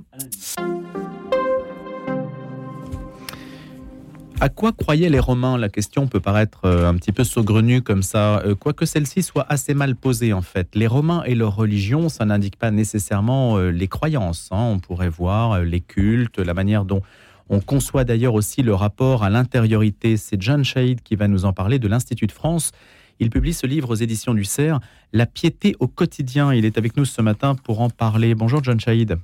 À 4.44 4.50
quoi 4.50 4.74
croyaient 4.74 5.10
les 5.10 5.22
Romains 5.22 5.58
La 5.58 5.70
question 5.70 6.08
peut 6.08 6.20
paraître 6.20 6.66
euh, 6.66 6.90
un 6.90 6.96
petit 6.96 7.14
peu 7.14 7.24
saugrenue 7.24 7.82
comme 7.82 8.04
ça, 8.04 8.40
euh, 8.40 8.56
quoique 8.56 8.86
celle-ci 8.86 9.24
soit 9.24 9.46
assez 9.48 9.74
mal 9.74 9.96
posée 9.96 10.34
en 10.34 10.42
fait. 10.42 10.68
Les 10.76 10.86
Romains 10.86 11.24
et 11.24 11.34
leur 11.34 11.56
religion, 11.56 12.10
ça 12.10 12.26
n'indique 12.26 12.58
pas 12.58 12.70
nécessairement 12.70 13.58
euh, 13.58 13.70
les 13.70 13.88
croyances. 13.88 14.50
Hein. 14.52 14.60
On 14.60 14.80
pourrait 14.80 15.08
voir 15.08 15.62
les 15.62 15.80
cultes, 15.80 16.40
la 16.40 16.54
manière 16.54 16.84
dont 16.84 17.02
on 17.48 17.62
conçoit 17.62 18.04
d'ailleurs 18.04 18.34
aussi 18.34 18.64
le 18.64 18.74
rapport 18.74 19.24
à 19.24 19.30
l'intériorité. 19.30 20.18
C'est 20.18 20.42
John 20.42 20.66
Shade 20.66 21.00
qui 21.00 21.16
va 21.16 21.30
nous 21.30 21.46
en 21.46 21.54
parler 21.54 21.80
de 21.80 21.88
l'Institut 21.88 22.28
de 22.28 22.34
France. 22.34 22.74
Il 23.22 23.30
publie 23.30 23.54
ce 23.54 23.66
livre 23.66 23.92
aux 23.92 23.96
éditions 23.96 24.34
du 24.34 24.44
CERF, 24.44 24.80
La 25.14 25.26
piété 25.26 25.74
au 25.80 25.88
quotidien. 25.88 26.54
Il 26.54 26.66
est 26.66 26.78
avec 26.78 26.98
nous 26.98 27.06
ce 27.06 27.22
matin 27.22 27.56
pour 27.56 27.80
en 27.80 27.90
parler. 27.90 28.36
Bonjour 28.36 28.62
John 28.62 28.78
Shade. 28.78 29.18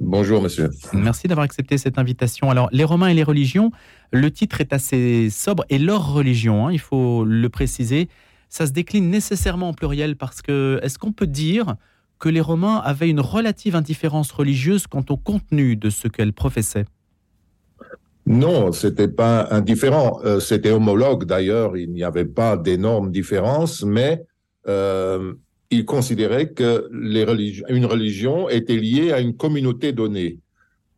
Bonjour, 0.00 0.40
monsieur. 0.40 0.70
Merci 0.94 1.28
d'avoir 1.28 1.44
accepté 1.44 1.76
cette 1.76 1.98
invitation. 1.98 2.50
Alors, 2.50 2.70
les 2.72 2.84
Romains 2.84 3.08
et 3.08 3.14
les 3.14 3.22
religions, 3.22 3.70
le 4.12 4.30
titre 4.30 4.62
est 4.62 4.72
assez 4.72 5.28
sobre 5.28 5.64
et 5.68 5.78
leur 5.78 6.14
religion, 6.14 6.66
hein, 6.66 6.72
il 6.72 6.80
faut 6.80 7.24
le 7.24 7.48
préciser, 7.50 8.08
ça 8.48 8.66
se 8.66 8.72
décline 8.72 9.10
nécessairement 9.10 9.68
en 9.68 9.74
pluriel 9.74 10.16
parce 10.16 10.40
que 10.40 10.80
est-ce 10.82 10.98
qu'on 10.98 11.12
peut 11.12 11.26
dire 11.26 11.76
que 12.18 12.30
les 12.30 12.40
Romains 12.40 12.78
avaient 12.78 13.10
une 13.10 13.20
relative 13.20 13.76
indifférence 13.76 14.32
religieuse 14.32 14.86
quant 14.86 15.04
au 15.10 15.18
contenu 15.18 15.76
de 15.76 15.90
ce 15.90 16.08
qu'elles 16.08 16.32
professaient? 16.32 16.86
Non, 18.26 18.72
c'était 18.72 19.08
pas 19.08 19.48
indifférent. 19.50 20.20
Euh, 20.24 20.40
c'était 20.40 20.70
homologue 20.70 21.24
d'ailleurs. 21.24 21.76
Il 21.76 21.92
n'y 21.92 22.04
avait 22.04 22.26
pas 22.26 22.56
d'énormes 22.56 23.10
différences, 23.10 23.82
mais 23.82 24.24
euh, 24.68 25.34
il 25.70 25.84
considérait 25.84 26.50
que 26.50 26.88
les 26.92 27.24
religions, 27.24 27.64
une 27.68 27.86
religion 27.86 28.48
était 28.48 28.76
liée 28.76 29.12
à 29.12 29.20
une 29.20 29.36
communauté 29.36 29.92
donnée. 29.92 30.38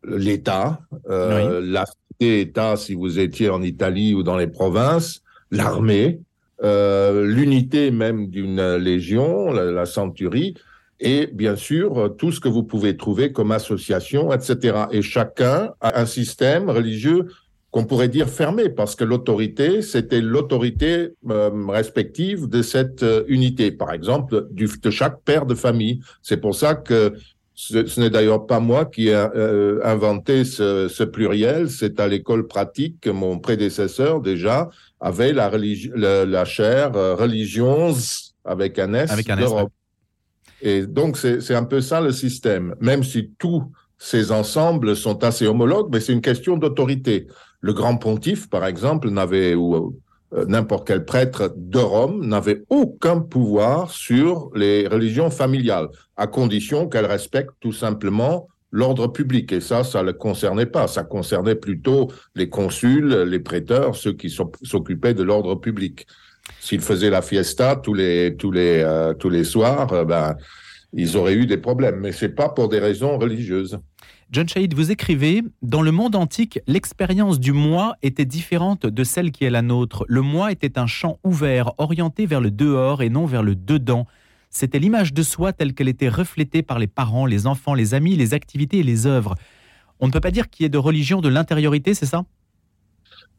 L'État, 0.03 0.81
euh, 1.09 1.61
la 1.63 1.85
cité-État 1.85 2.75
si 2.75 2.95
vous 2.95 3.19
étiez 3.19 3.49
en 3.49 3.61
Italie 3.61 4.13
ou 4.15 4.23
dans 4.23 4.35
les 4.35 4.47
provinces, 4.47 5.21
l'armée, 5.51 6.19
euh, 6.63 7.25
l'unité 7.25 7.91
même 7.91 8.27
d'une 8.27 8.75
légion, 8.75 9.51
la, 9.51 9.65
la, 9.65 9.85
centurie, 9.85 10.55
et 10.99 11.27
bien 11.27 11.55
sûr 11.55 12.15
tout 12.17 12.31
ce 12.31 12.39
que 12.39 12.49
vous 12.49 12.63
pouvez 12.63 12.97
trouver 12.97 13.31
comme 13.31 13.51
association, 13.51 14.33
etc. 14.33 14.85
Et 14.91 15.01
chacun 15.01 15.71
a 15.81 15.99
un 16.01 16.05
système 16.05 16.69
religieux 16.69 17.27
qu'on 17.73 17.85
pourrait 17.85 18.07
dire 18.07 18.29
fermé, 18.29 18.69
parce 18.69 18.95
que 18.95 19.03
l'autorité, 19.03 19.81
c'était 19.81 20.21
l'autorité 20.21 21.09
euh, 21.31 21.49
respective 21.69 22.47
de 22.47 22.61
cette 22.61 23.01
euh, 23.01 23.23
unité, 23.27 23.71
par 23.71 23.91
exemple, 23.91 24.47
du, 24.51 24.69
de 24.79 24.91
chaque 24.91 25.21
père 25.23 25.47
de 25.47 25.55
famille. 25.55 25.99
C'est 26.21 26.37
pour 26.37 26.53
ça 26.53 26.75
que 26.75 27.13
ce, 27.55 27.99
n'est 27.99 28.11
d'ailleurs 28.11 28.45
pas 28.45 28.59
moi 28.59 28.85
qui 28.85 29.07
ai 29.07 29.15
euh, 29.15 29.79
inventé 29.83 30.45
ce, 30.45 30.87
ce 30.87 31.03
pluriel, 31.03 31.67
c'est 31.67 31.99
à 31.99 32.07
l'école 32.07 32.45
pratique 32.45 33.01
que 33.01 33.09
mon 33.09 33.39
prédécesseur 33.39 34.21
déjà 34.21 34.69
avait 34.99 35.33
la, 35.33 35.51
la, 35.95 36.25
la 36.25 36.45
chaire 36.45 36.91
religions 36.93 37.95
avec 38.45 38.77
un 38.77 38.93
S 38.93 39.09
S, 39.39 39.51
Et 40.61 40.85
donc, 40.85 41.17
c'est 41.17 41.55
un 41.55 41.63
peu 41.63 41.81
ça 41.81 42.01
le 42.01 42.11
système, 42.11 42.75
même 42.79 43.03
si 43.03 43.31
tous 43.39 43.63
ces 43.97 44.31
ensembles 44.31 44.95
sont 44.95 45.23
assez 45.23 45.47
homologues, 45.47 45.89
mais 45.91 46.01
c'est 46.01 46.13
une 46.13 46.21
question 46.21 46.57
d'autorité. 46.57 47.27
Le 47.63 47.71
grand 47.71 47.95
pontife, 47.95 48.49
par 48.49 48.65
exemple, 48.65 49.09
n'avait, 49.09 49.55
ou 49.55 49.97
euh, 50.33 50.45
n'importe 50.47 50.85
quel 50.85 51.05
prêtre 51.05 51.53
de 51.55 51.79
Rome, 51.79 52.25
n'avait 52.25 52.61
aucun 52.69 53.21
pouvoir 53.21 53.89
sur 53.89 54.51
les 54.53 54.85
religions 54.85 55.29
familiales, 55.29 55.87
à 56.17 56.27
condition 56.27 56.89
qu'elles 56.89 57.05
respectent 57.05 57.55
tout 57.61 57.71
simplement 57.71 58.49
l'ordre 58.69 59.07
public. 59.07 59.53
Et 59.53 59.61
ça, 59.61 59.85
ça 59.85 60.01
ne 60.01 60.07
le 60.07 60.13
concernait 60.13 60.65
pas. 60.65 60.89
Ça 60.89 61.03
concernait 61.03 61.55
plutôt 61.55 62.11
les 62.35 62.49
consuls, 62.49 63.23
les 63.23 63.39
prêteurs, 63.39 63.95
ceux 63.95 64.11
qui 64.11 64.29
s'occupaient 64.29 65.13
de 65.13 65.23
l'ordre 65.23 65.55
public. 65.55 66.05
S'ils 66.59 66.81
faisaient 66.81 67.09
la 67.09 67.21
fiesta 67.21 67.77
tous 67.77 67.93
les, 67.93 68.35
tous 68.37 68.51
les, 68.51 68.81
euh, 68.83 69.13
tous 69.13 69.29
les 69.29 69.45
soirs, 69.45 69.93
euh, 69.93 70.03
ben, 70.03 70.35
ils 70.93 71.17
auraient 71.17 71.35
eu 71.35 71.45
des 71.45 71.57
problèmes. 71.57 71.99
Mais 71.99 72.11
c'est 72.11 72.29
pas 72.29 72.49
pour 72.49 72.69
des 72.69 72.79
raisons 72.79 73.17
religieuses. 73.17 73.79
John 74.31 74.47
Shahid, 74.47 74.73
vous 74.73 74.91
écrivez 74.91 75.43
Dans 75.61 75.81
le 75.81 75.91
monde 75.91 76.15
antique, 76.15 76.59
l'expérience 76.67 77.39
du 77.39 77.51
moi 77.51 77.95
était 78.01 78.25
différente 78.25 78.85
de 78.85 79.03
celle 79.03 79.31
qui 79.31 79.45
est 79.45 79.49
la 79.49 79.61
nôtre. 79.61 80.05
Le 80.07 80.21
moi 80.21 80.51
était 80.51 80.79
un 80.79 80.87
champ 80.87 81.19
ouvert, 81.23 81.73
orienté 81.77 82.25
vers 82.25 82.41
le 82.41 82.51
dehors 82.51 83.01
et 83.03 83.09
non 83.09 83.25
vers 83.25 83.43
le 83.43 83.55
dedans. 83.55 84.07
C'était 84.49 84.79
l'image 84.79 85.13
de 85.13 85.23
soi 85.23 85.53
telle 85.53 85.73
qu'elle 85.73 85.87
était 85.87 86.09
reflétée 86.09 86.61
par 86.61 86.79
les 86.79 86.87
parents, 86.87 87.25
les 87.25 87.47
enfants, 87.47 87.73
les 87.73 87.93
amis, 87.93 88.15
les 88.15 88.33
activités 88.33 88.79
et 88.79 88.83
les 88.83 89.07
œuvres. 89.07 89.35
On 89.99 90.07
ne 90.07 90.11
peut 90.11 90.19
pas 90.19 90.31
dire 90.31 90.49
qu'il 90.49 90.63
y 90.63 90.65
ait 90.65 90.69
de 90.69 90.77
religion 90.77 91.21
de 91.21 91.29
l'intériorité, 91.29 91.93
c'est 91.93 92.05
ça? 92.05 92.23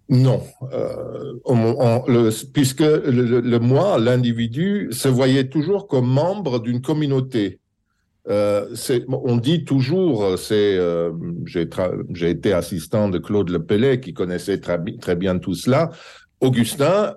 Non, 0.08 0.42
euh, 0.72 2.30
puisque 2.52 2.80
le, 2.80 3.58
moi, 3.58 3.98
l'individu, 3.98 4.88
se 4.90 5.08
voyait 5.08 5.48
toujours 5.48 5.88
comme 5.88 6.06
membre 6.06 6.60
d'une 6.60 6.82
communauté. 6.82 7.58
Euh, 8.28 8.74
on 9.08 9.36
dit 9.36 9.64
toujours, 9.64 10.24
euh, 10.24 11.12
j'ai, 11.46 12.30
été 12.30 12.52
assistant 12.52 13.08
de 13.08 13.18
Claude 13.18 13.50
Lepellet 13.50 14.00
qui 14.00 14.12
connaissait 14.12 14.58
très, 14.58 14.78
très 15.00 15.16
bien 15.16 15.38
tout 15.38 15.54
cela. 15.54 15.90
Augustin 16.40 17.14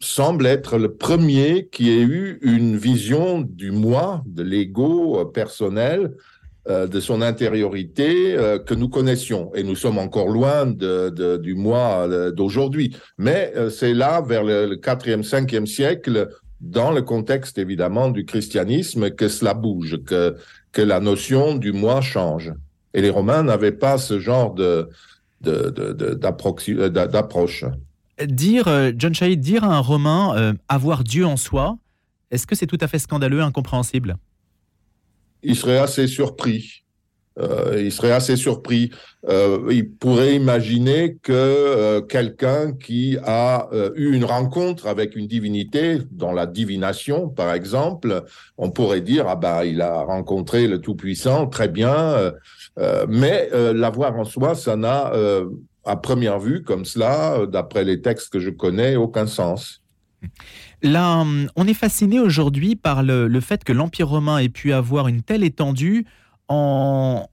semble 0.00 0.46
être 0.46 0.78
le 0.78 0.94
premier 0.94 1.68
qui 1.72 1.90
ait 1.90 2.02
eu 2.02 2.38
une 2.42 2.76
vision 2.76 3.40
du 3.40 3.72
moi, 3.72 4.22
de 4.26 4.44
l'ego 4.44 5.24
personnel, 5.26 6.14
de 6.68 7.00
son 7.00 7.22
intériorité 7.22 8.36
euh, 8.36 8.58
que 8.58 8.74
nous 8.74 8.88
connaissions. 8.88 9.54
Et 9.54 9.62
nous 9.62 9.76
sommes 9.76 9.98
encore 9.98 10.28
loin 10.28 10.66
du 10.66 11.54
moi 11.54 12.06
euh, 12.06 12.30
d'aujourd'hui. 12.30 12.96
Mais 13.16 13.52
c'est 13.70 13.94
là, 13.94 14.20
vers 14.20 14.44
le, 14.44 14.76
4e, 14.76 15.22
5e 15.22 15.66
siècle, 15.66 16.28
dans 16.60 16.90
le 16.90 17.02
contexte 17.02 17.58
évidemment 17.58 18.10
du 18.10 18.24
christianisme, 18.24 19.10
que 19.10 19.28
cela 19.28 19.54
bouge, 19.54 19.98
que, 20.04 20.36
la 20.76 21.00
notion 21.00 21.56
du 21.56 21.72
moi 21.72 22.00
change. 22.00 22.52
Et 22.94 23.02
les 23.02 23.10
Romains 23.10 23.42
n'avaient 23.42 23.72
pas 23.72 23.98
ce 23.98 24.20
genre 24.20 24.54
d'approche. 25.40 27.64
Dire, 28.24 28.92
John 28.96 29.12
dire 29.12 29.64
à 29.64 29.76
un 29.76 29.80
Romain 29.80 30.54
avoir 30.68 31.02
Dieu 31.02 31.26
en 31.26 31.36
soi, 31.36 31.78
est-ce 32.30 32.46
que 32.46 32.54
c'est 32.54 32.68
tout 32.68 32.78
à 32.80 32.86
fait 32.86 33.00
scandaleux, 33.00 33.40
incompréhensible? 33.40 34.18
Il 35.42 35.56
serait 35.56 35.78
assez 35.78 36.06
surpris. 36.06 36.84
Euh, 37.38 37.80
il 37.80 37.92
serait 37.92 38.12
assez 38.12 38.36
surpris. 38.36 38.90
Euh, 39.28 39.68
il 39.70 39.90
pourrait 39.90 40.34
imaginer 40.34 41.16
que 41.22 41.32
euh, 41.32 42.00
quelqu'un 42.00 42.72
qui 42.72 43.16
a 43.24 43.68
eu 43.94 44.12
une 44.12 44.24
rencontre 44.24 44.86
avec 44.86 45.14
une 45.14 45.26
divinité, 45.26 45.98
dans 46.10 46.32
la 46.32 46.46
divination 46.46 47.28
par 47.28 47.52
exemple, 47.52 48.24
on 48.56 48.70
pourrait 48.70 49.00
dire 49.00 49.26
ah 49.28 49.36
bah 49.36 49.64
il 49.64 49.80
a 49.80 50.02
rencontré 50.02 50.66
le 50.66 50.80
Tout-Puissant, 50.80 51.46
très 51.46 51.68
bien. 51.68 52.32
mais 53.08 53.48
l'avoir 53.52 54.16
en 54.16 54.24
soi, 54.24 54.54
ça 54.54 54.76
n'a 54.76 55.12
à 55.84 55.96
première 55.96 56.38
vue 56.38 56.62
comme 56.62 56.84
cela, 56.84 57.46
d'après 57.46 57.84
les 57.84 58.00
textes 58.00 58.32
que 58.32 58.40
je 58.40 58.50
connais, 58.50 58.96
aucun 58.96 59.26
sens. 59.26 59.82
Là, 60.82 61.24
on 61.56 61.66
est 61.66 61.74
fasciné 61.74 62.20
aujourd'hui 62.20 62.76
par 62.76 63.02
le, 63.02 63.40
fait 63.40 63.64
que 63.64 63.72
l'Empire 63.72 64.08
romain 64.08 64.38
ait 64.38 64.48
pu 64.48 64.72
avoir 64.72 65.08
une 65.08 65.22
telle 65.22 65.42
étendue 65.42 66.06
en, 66.48 67.26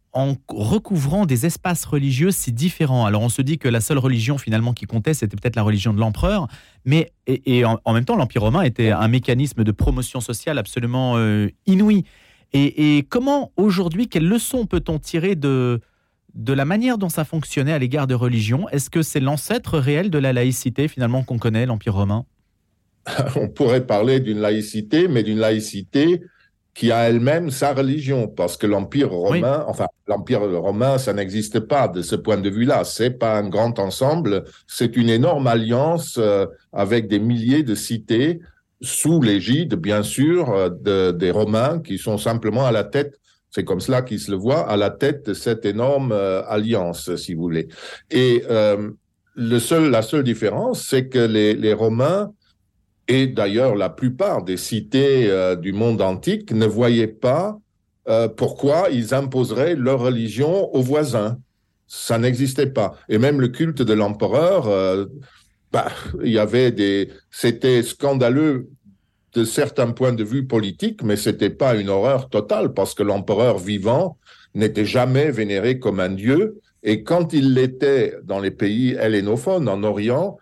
recouvrant 0.47 1.25
des 1.25 1.45
espaces 1.45 1.83
religieux 1.83 2.31
si 2.31 2.53
différents. 2.53 3.05
Alors 3.05 3.21
on 3.21 3.29
se 3.29 3.41
dit 3.41 3.57
que 3.57 3.67
la 3.67 3.81
seule 3.81 3.97
religion 3.97 4.37
finalement 4.37 4.71
qui 4.71 4.85
comptait, 4.85 5.13
c'était 5.13 5.35
peut-être 5.35 5.57
la 5.57 5.61
religion 5.61 5.93
de 5.93 5.99
l'empereur, 5.99 6.47
mais 6.85 7.11
et, 7.27 7.65
en, 7.65 7.93
même 7.93 8.05
temps, 8.05 8.15
l'Empire 8.15 8.41
romain 8.41 8.61
était 8.61 8.91
un 8.91 9.09
mécanisme 9.09 9.65
de 9.65 9.71
promotion 9.71 10.21
sociale 10.21 10.57
absolument 10.57 11.17
euh, 11.17 11.49
inouï. 11.65 12.05
Et, 12.53 13.05
comment 13.09 13.51
aujourd'hui, 13.57 14.07
quelle 14.07 14.25
leçon 14.25 14.65
peut-on 14.65 14.97
tirer 14.97 15.35
de, 15.35 15.81
de 16.35 16.53
la 16.53 16.63
manière 16.63 16.97
dont 16.97 17.09
ça 17.09 17.25
fonctionnait 17.25 17.73
à 17.73 17.79
l'égard 17.79 18.07
de 18.07 18.15
religion 18.15 18.69
Est-ce 18.69 18.89
que 18.89 19.01
c'est 19.01 19.19
l'ancêtre 19.19 19.77
réel 19.77 20.09
de 20.09 20.17
la 20.17 20.31
laïcité 20.31 20.87
finalement 20.87 21.23
qu'on 21.23 21.37
connaît, 21.37 21.65
l'Empire 21.65 21.95
romain? 21.95 22.25
on 23.35 23.47
pourrait 23.49 23.85
parler 23.85 24.19
d'une 24.19 24.39
laïcité, 24.39 25.07
mais 25.07 25.23
d'une 25.23 25.39
laïcité 25.39 26.21
qui 26.75 26.91
a 26.91 27.09
elle-même 27.09 27.51
sa 27.51 27.73
religion, 27.73 28.27
parce 28.27 28.57
que 28.57 28.67
l'Empire 28.67 29.09
romain, 29.09 29.63
enfin, 29.67 29.87
l'Empire 30.07 30.41
romain, 30.41 30.97
ça 30.97 31.13
n'existe 31.13 31.61
pas 31.61 31.87
de 31.87 32.01
ce 32.01 32.17
point 32.17 32.37
de 32.37 32.49
vue-là. 32.49 32.83
C'est 32.83 33.11
pas 33.11 33.37
un 33.37 33.47
grand 33.47 33.79
ensemble, 33.79 34.43
c'est 34.67 34.97
une 34.97 35.09
énorme 35.09 35.47
alliance 35.47 36.17
euh, 36.17 36.45
avec 36.73 37.07
des 37.07 37.19
milliers 37.19 37.63
de 37.63 37.75
cités 37.75 38.41
sous 38.81 39.21
l'égide, 39.21 39.75
bien 39.75 40.03
sûr, 40.03 40.51
euh, 40.51 41.13
des 41.13 41.31
Romains 41.31 41.79
qui 41.79 41.97
sont 41.97 42.17
simplement 42.17 42.65
à 42.65 42.73
la 42.73 42.83
tête. 42.83 43.21
C'est 43.51 43.63
comme 43.63 43.79
cela 43.79 44.01
qu'ils 44.01 44.19
se 44.19 44.29
le 44.29 44.37
voient 44.37 44.69
à 44.69 44.75
la 44.75 44.89
tête 44.89 45.27
de 45.27 45.33
cette 45.33 45.63
énorme 45.63 46.11
euh, 46.11 46.43
alliance, 46.45 47.15
si 47.15 47.35
vous 47.35 47.43
voulez. 47.43 47.69
Et 48.11 48.43
le 49.37 49.59
seul, 49.59 49.89
la 49.89 50.01
seule 50.01 50.23
différence, 50.23 50.85
c'est 50.87 51.07
que 51.07 51.19
les, 51.19 51.53
les 51.53 51.73
Romains 51.73 52.31
et 53.07 53.27
d'ailleurs 53.27 53.75
la 53.75 53.89
plupart 53.89 54.43
des 54.43 54.57
cités 54.57 55.29
euh, 55.29 55.55
du 55.55 55.73
monde 55.73 56.01
antique 56.01 56.51
ne 56.51 56.65
voyaient 56.65 57.07
pas 57.07 57.59
euh, 58.07 58.27
pourquoi 58.27 58.89
ils 58.91 59.13
imposeraient 59.13 59.75
leur 59.75 59.99
religion 59.99 60.73
aux 60.75 60.81
voisins. 60.81 61.37
Ça 61.87 62.17
n'existait 62.17 62.67
pas. 62.67 62.95
Et 63.09 63.17
même 63.17 63.41
le 63.41 63.47
culte 63.47 63.81
de 63.81 63.93
l'empereur, 63.93 64.67
euh, 64.67 65.05
bah, 65.71 65.87
il 66.23 66.31
y 66.31 66.39
avait 66.39 66.71
des, 66.71 67.09
c'était 67.31 67.83
scandaleux 67.83 68.69
de 69.33 69.43
certains 69.43 69.91
points 69.91 70.13
de 70.13 70.23
vue 70.23 70.45
politiques, 70.45 71.03
mais 71.03 71.15
c'était 71.15 71.49
pas 71.49 71.75
une 71.75 71.89
horreur 71.89 72.29
totale 72.29 72.73
parce 72.73 72.93
que 72.93 73.03
l'empereur 73.03 73.57
vivant 73.57 74.17
n'était 74.53 74.85
jamais 74.85 75.31
vénéré 75.31 75.79
comme 75.79 75.99
un 75.99 76.09
dieu. 76.09 76.61
Et 76.83 77.03
quand 77.03 77.33
il 77.33 77.53
l'était 77.53 78.15
dans 78.23 78.39
les 78.39 78.51
pays 78.51 78.93
hellénophones 78.93 79.67
en 79.67 79.83
Orient, 79.83 80.37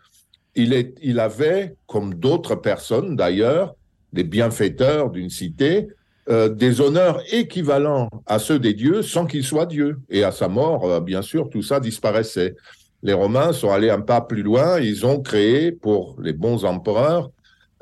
il, 0.55 1.19
avait, 1.19 1.75
comme 1.87 2.13
d'autres 2.13 2.55
personnes 2.55 3.15
d'ailleurs, 3.15 3.75
des 4.11 4.23
bienfaiteurs 4.23 5.09
d'une 5.09 5.29
cité, 5.29 5.87
euh, 6.29 6.47
des 6.47 6.79
honneurs 6.79 7.21
équivalents 7.31 8.09
à 8.27 8.39
ceux 8.39 8.59
des 8.59 8.73
dieux 8.73 9.01
sans 9.01 9.25
qu'ils 9.25 9.43
soient 9.43 9.65
dieux. 9.65 9.99
Et 10.09 10.23
à 10.23 10.31
sa 10.31 10.47
mort, 10.47 10.85
euh, 10.85 10.99
bien 10.99 11.21
sûr, 11.21 11.49
tout 11.49 11.63
ça 11.63 11.79
disparaissait. 11.79 12.55
Les 13.01 13.13
Romains 13.13 13.51
sont 13.51 13.71
allés 13.71 13.89
un 13.89 13.99
pas 13.99 14.21
plus 14.21 14.43
loin, 14.43 14.79
ils 14.79 15.05
ont 15.05 15.19
créé 15.19 15.71
pour 15.71 16.15
les 16.21 16.33
bons 16.33 16.63
empereurs 16.63 17.31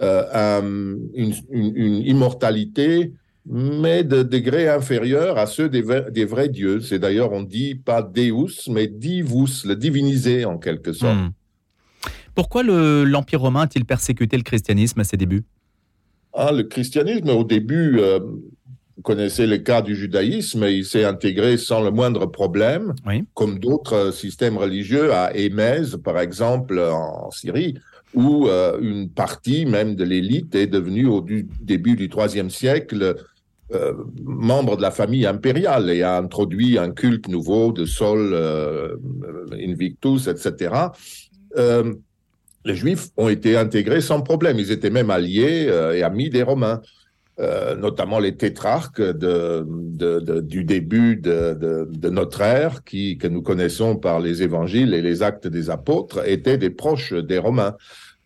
euh, 0.01 0.95
une, 1.13 1.33
immortalité, 1.51 3.11
mais 3.45 4.03
de 4.03 4.23
degré 4.23 4.67
inférieur 4.67 5.37
à 5.37 5.45
ceux 5.45 5.69
des, 5.69 5.83
des 6.11 6.25
vrais 6.25 6.49
dieux. 6.49 6.79
C'est 6.79 6.97
d'ailleurs, 6.97 7.33
on 7.33 7.43
dit 7.43 7.75
pas 7.75 8.01
Deus, 8.01 8.67
mais 8.67 8.87
divus, 8.87 9.63
le 9.65 9.75
divinisé 9.75 10.45
en 10.45 10.57
quelque 10.57 10.93
sorte. 10.93 11.17
Hmm. 11.17 11.29
Pourquoi 12.35 12.63
l'Empire 12.63 13.41
romain 13.41 13.61
a-t-il 13.61 13.85
persécuté 13.85 14.37
le 14.37 14.43
christianisme 14.43 14.99
à 14.99 15.03
ses 15.03 15.17
débuts? 15.17 15.43
Ah, 16.33 16.51
Le 16.51 16.63
christianisme, 16.63 17.29
au 17.29 17.43
début, 17.43 17.99
euh, 17.99 18.19
vous 18.19 19.01
connaissez 19.03 19.47
le 19.47 19.57
cas 19.57 19.81
du 19.81 19.95
judaïsme, 19.95 20.65
il 20.69 20.85
s'est 20.85 21.03
intégré 21.03 21.57
sans 21.57 21.83
le 21.83 21.91
moindre 21.91 22.25
problème, 22.25 22.93
comme 23.33 23.59
d'autres 23.59 24.11
systèmes 24.11 24.57
religieux 24.57 25.13
à 25.13 25.35
Émèse, 25.35 25.97
par 26.01 26.19
exemple, 26.19 26.79
en 26.79 27.29
Syrie, 27.31 27.75
où 28.13 28.47
euh, 28.47 28.79
une 28.81 29.09
partie 29.09 29.65
même 29.65 29.95
de 29.95 30.03
l'élite 30.03 30.55
est 30.55 30.67
devenue 30.67 31.07
au 31.07 31.25
début 31.61 31.95
du 31.95 32.09
IIIe 32.09 32.49
siècle 32.49 33.15
euh, 33.73 33.93
membre 34.23 34.75
de 34.75 34.81
la 34.81 34.91
famille 34.91 35.25
impériale 35.25 35.89
et 35.89 36.03
a 36.03 36.17
introduit 36.17 36.77
un 36.77 36.91
culte 36.91 37.27
nouveau 37.27 37.71
de 37.71 37.85
Sol 37.85 38.35
Invictus, 39.53 40.27
etc 40.27 40.87
les 42.65 42.75
Juifs 42.75 43.09
ont 43.17 43.29
été 43.29 43.57
intégrés 43.57 44.01
sans 44.01 44.21
problème. 44.21 44.59
Ils 44.59 44.71
étaient 44.71 44.89
même 44.89 45.09
alliés 45.09 45.67
euh, 45.67 45.95
et 45.95 46.03
amis 46.03 46.29
des 46.29 46.43
Romains, 46.43 46.81
euh, 47.39 47.75
notamment 47.75 48.19
les 48.19 48.35
tétrarques 48.35 49.01
du 49.01 50.63
début 50.63 51.15
de, 51.15 52.09
notre 52.09 52.41
ère, 52.41 52.83
que 52.83 53.27
nous 53.27 53.41
connaissons 53.41 53.95
par 53.95 54.19
les 54.19 54.43
évangiles 54.43 54.93
et 54.93 55.01
les 55.01 55.23
actes 55.23 55.47
des 55.47 55.69
apôtres, 55.69 56.27
étaient 56.27 56.57
des 56.57 56.69
proches 56.69 57.13
des 57.13 57.37
Romains. 57.37 57.75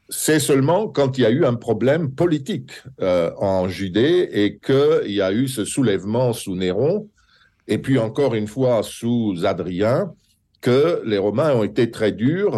c'est 0.09 0.39
seulement 0.39 0.87
quand 0.87 1.17
il 1.17 1.21
y 1.21 1.25
a 1.25 1.31
eu 1.31 1.45
un 1.45 1.55
problème 1.55 2.11
politique 2.11 2.71
euh, 3.01 3.31
en 3.37 3.67
Judée 3.67 4.29
et 4.31 4.57
qu'il 4.57 5.11
y 5.11 5.21
a 5.21 5.31
eu 5.31 5.47
ce 5.47 5.65
soulèvement 5.65 6.33
sous 6.33 6.55
Néron, 6.55 7.07
et 7.67 7.77
puis 7.77 7.97
encore 7.97 8.35
une 8.35 8.47
fois 8.47 8.83
sous 8.83 9.35
Adrien, 9.45 10.13
que 10.61 11.01
les 11.05 11.17
Romains 11.19 11.53
ont 11.53 11.63
été 11.63 11.91
très 11.91 12.11
durs, 12.11 12.57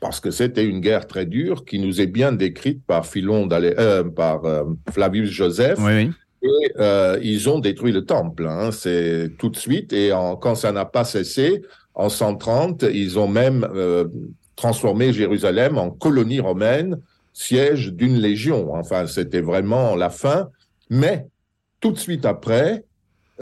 parce 0.00 0.20
que 0.20 0.30
c'était 0.30 0.64
une 0.64 0.80
guerre 0.80 1.06
très 1.06 1.26
dure 1.26 1.64
qui 1.64 1.78
nous 1.78 2.00
est 2.00 2.06
bien 2.06 2.32
décrite 2.32 2.84
par, 2.86 3.06
Philon 3.06 3.48
euh, 3.50 4.04
par 4.04 4.42
Flavius 4.90 5.30
Joseph. 5.30 5.78
Oui, 5.80 6.10
Et 6.42 6.72
ils 7.22 7.48
ont 7.48 7.58
détruit 7.58 7.92
le 7.92 8.04
temple, 8.04 8.46
hein, 8.46 8.70
c'est 8.70 9.30
tout 9.38 9.48
de 9.48 9.56
suite, 9.56 9.92
et 9.92 10.10
quand 10.40 10.54
ça 10.54 10.72
n'a 10.72 10.84
pas 10.84 11.04
cessé, 11.04 11.62
en 11.94 12.08
130, 12.08 12.84
ils 12.92 13.18
ont 13.18 13.28
même 13.28 13.66
transformer 14.56 15.12
Jérusalem 15.12 15.78
en 15.78 15.90
colonie 15.90 16.40
romaine, 16.40 16.98
siège 17.32 17.92
d'une 17.92 18.16
légion. 18.16 18.74
Enfin, 18.74 19.06
c'était 19.06 19.42
vraiment 19.42 19.94
la 19.94 20.10
fin. 20.10 20.48
Mais 20.88 21.26
tout 21.80 21.92
de 21.92 21.98
suite 21.98 22.24
après, 22.24 22.84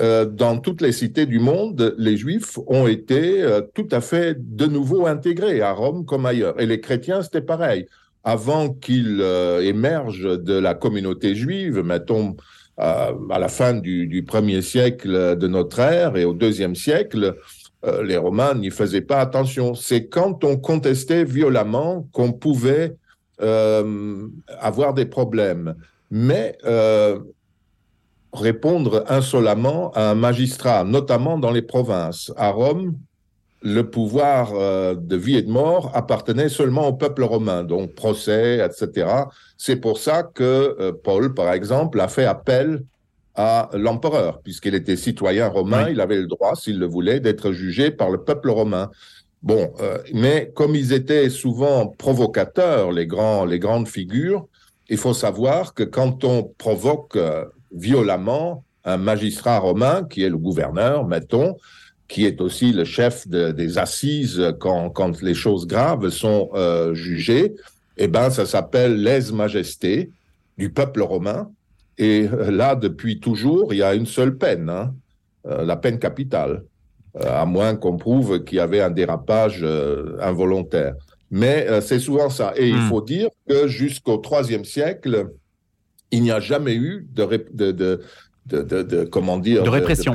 euh, 0.01 0.25
dans 0.25 0.59
toutes 0.59 0.81
les 0.81 0.91
cités 0.91 1.25
du 1.25 1.39
monde, 1.39 1.95
les 1.99 2.17
Juifs 2.17 2.59
ont 2.67 2.89
été 2.89 3.43
euh, 3.43 3.61
tout 3.75 3.87
à 3.93 4.01
fait 4.01 4.37
de 4.39 4.67
nouveau 4.67 5.07
intégrés, 5.07 5.61
à 5.61 5.73
Rome 5.73 6.05
comme 6.05 6.27
ailleurs. 6.27 6.61
Et 6.61 6.67
les 6.67 6.81
chrétiens, 6.81 7.23
c'était 7.23 7.41
pareil. 7.41 7.87
Avant 8.25 8.71
qu'ils 8.71 9.21
euh, 9.21 9.61
émergent 9.63 10.43
de 10.43 10.55
la 10.55 10.75
communauté 10.75 11.35
juive, 11.35 11.83
mettons 11.85 12.37
à 12.77 13.39
la 13.39 13.47
fin 13.47 13.73
du, 13.73 14.25
premier 14.27 14.61
siècle 14.61 15.37
de 15.37 15.47
notre 15.47 15.79
ère 15.79 16.17
et 16.17 16.25
au 16.25 16.33
deuxième 16.35 16.75
siècle, 16.75 17.37
les 18.03 18.17
Romains 18.17 18.55
n'y 18.55 18.71
faisaient 18.71 19.01
pas 19.01 19.21
attention. 19.21 19.77
C'est 19.77 20.09
quand 20.09 20.43
on 20.43 20.57
contestait 20.57 21.23
violemment 21.23 22.09
qu'on 22.11 22.33
pouvait 22.33 22.97
avoir 23.39 24.93
des 24.93 25.07
problèmes. 25.07 25.77
Mais 26.11 26.59
répondre 28.35 29.05
insolemment 29.09 29.91
à 29.93 30.11
un 30.11 30.15
magistrat, 30.15 30.85
notamment 30.85 31.39
dans 31.39 31.51
les 31.51 31.63
provinces. 31.63 32.33
À 32.37 32.51
Rome, 32.51 32.97
le 33.63 33.83
pouvoir 33.89 34.53
de 34.53 35.17
vie 35.17 35.37
et 35.37 35.43
de 35.43 35.51
mort 35.51 35.91
appartenait 35.95 36.51
seulement 36.51 36.87
au 36.87 36.93
peuple 36.93 37.23
romain, 37.23 37.65
donc 37.65 37.95
procès, 37.95 38.59
etc. 38.59 39.09
C'est 39.57 39.77
pour 39.77 39.99
ça 39.99 40.23
que 40.23 40.91
Paul, 41.03 41.33
par 41.33 41.51
exemple, 41.51 41.99
a 42.01 42.09
fait 42.09 42.27
appel 42.27 42.83
à 43.35 43.69
l'empereur, 43.73 44.41
puisqu'il 44.43 44.75
était 44.75 44.97
citoyen 44.97 45.49
romain, 45.49 45.89
il 45.91 46.01
avait 46.01 46.21
le 46.21 46.27
droit, 46.27 46.55
s'il 46.55 46.79
le 46.79 46.87
voulait, 46.87 47.21
d'être 47.21 47.53
jugé 47.53 47.91
par 47.91 48.11
le 48.11 48.19
peuple 48.19 48.51
romain. 48.51 48.91
Bon, 49.43 49.73
euh, 49.81 49.99
mais 50.15 50.53
comme 50.55 50.75
ils 50.75 50.93
étaient 50.93 51.29
souvent 51.29 51.87
provocateurs, 51.87 52.93
les, 52.93 53.07
grands, 53.07 53.45
les 53.45 53.59
grandes 53.59 53.89
figures, 53.89 54.47
il 54.89 54.97
faut 54.97 55.15
savoir 55.15 55.75
que 55.75 55.83
quand 55.83 56.25
on 56.25 56.45
provoque 56.45 57.17
euh, 57.17 57.45
violemment 57.75 58.65
un 58.85 58.97
magistrat 58.97 59.59
romain, 59.59 60.05
qui 60.09 60.23
est 60.23 60.29
le 60.29 60.37
gouverneur, 60.37 61.07
mettons, 61.07 61.57
qui 62.07 62.27
est 62.27 62.41
aussi 62.41 62.73
le 62.73 62.85
chef 62.85 63.27
des 63.27 63.79
assises 63.79 64.55
quand, 64.61 64.91
quand, 64.91 65.23
les 65.23 65.35
choses 65.35 65.67
graves 65.67 66.11
sont 66.11 66.51
euh, 66.55 66.95
jugées, 66.95 67.55
eh 67.97 68.09
ben, 68.09 68.31
ça 68.31 68.45
s'appelle 68.47 69.03
lèse-majesté 69.03 70.11
du 70.59 70.71
peuple 70.71 71.03
romain. 71.03 71.51
Et 71.99 72.29
euh, 72.33 72.51
là, 72.51 72.75
depuis 72.75 73.21
toujours, 73.21 73.73
il 73.73 73.79
y 73.79 73.83
a 73.83 73.95
une 73.95 74.07
seule 74.07 74.37
peine, 74.37 74.69
hein, 74.69 74.95
euh, 75.47 75.65
la 75.65 75.77
peine 75.77 75.99
capitale, 75.99 76.65
euh, 77.17 77.43
à 77.43 77.45
moins 77.45 77.77
qu'on 77.77 77.97
prouve 77.97 78.43
qu'il 78.45 78.59
y 78.59 78.61
avait 78.61 78.81
un 78.81 78.91
dérapage 78.91 79.65
involontaire. 80.21 80.95
Mais 81.31 81.67
c'est 81.81 81.99
souvent 81.99 82.31
ça. 82.31 82.53
Et 82.57 82.69
il 82.69 82.77
hmm. 82.77 82.89
faut 82.89 83.01
dire 83.01 83.29
que 83.49 83.67
jusqu'au 83.67 84.23
IIIe 84.23 84.65
siècle, 84.65 85.31
il 86.17 86.23
n'y 86.23 86.31
a 86.31 86.41
jamais 86.41 86.75
eu 86.75 87.07
de, 87.13 87.25
de, 87.53 87.73
de, 87.73 88.83
de, 88.83 89.05
comment 89.05 89.39
dire, 89.39 89.63
de 89.63 89.69
répression, 89.69 90.15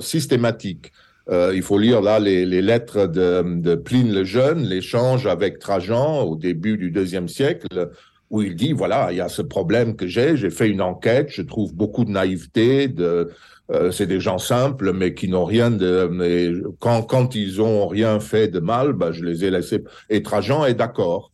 systématique. 0.00 0.92
il 1.30 1.62
faut 1.62 1.78
lire 1.78 2.00
là 2.00 2.18
les, 2.18 2.46
les 2.46 2.62
lettres 2.62 3.06
de, 3.06 3.74
Pline 3.74 4.12
le 4.12 4.24
Jeune, 4.24 4.62
l'échange 4.62 5.26
avec 5.26 5.58
Trajan 5.58 6.22
au 6.22 6.36
début 6.36 6.76
du 6.76 6.90
deuxième 6.90 7.28
siècle, 7.28 7.90
où 8.30 8.42
il 8.42 8.56
dit, 8.56 8.72
voilà, 8.72 9.08
il 9.12 9.18
y 9.18 9.20
a 9.20 9.28
ce 9.28 9.42
problème 9.42 9.96
que 9.96 10.06
j'ai, 10.06 10.36
j'ai 10.36 10.50
fait 10.50 10.68
une 10.68 10.82
enquête, 10.82 11.28
je 11.30 11.42
trouve 11.42 11.74
beaucoup 11.74 12.04
de 12.04 12.10
naïveté, 12.10 12.88
de, 12.88 13.30
euh, 13.70 13.90
c'est 13.90 14.06
des 14.06 14.20
gens 14.20 14.38
simples, 14.38 14.92
mais 14.92 15.14
qui 15.14 15.28
n'ont 15.28 15.44
rien 15.44 15.70
de, 15.70 16.08
mais 16.10 16.50
quand, 16.80 17.02
quand 17.02 17.34
ils 17.34 17.62
ont 17.62 17.86
rien 17.86 18.20
fait 18.20 18.48
de 18.48 18.60
mal, 18.60 18.92
bah, 18.92 19.10
je 19.12 19.24
les 19.24 19.44
ai 19.44 19.50
laissés. 19.50 19.82
Et 20.10 20.22
Trajan 20.22 20.66
est 20.66 20.74
d'accord. 20.74 21.32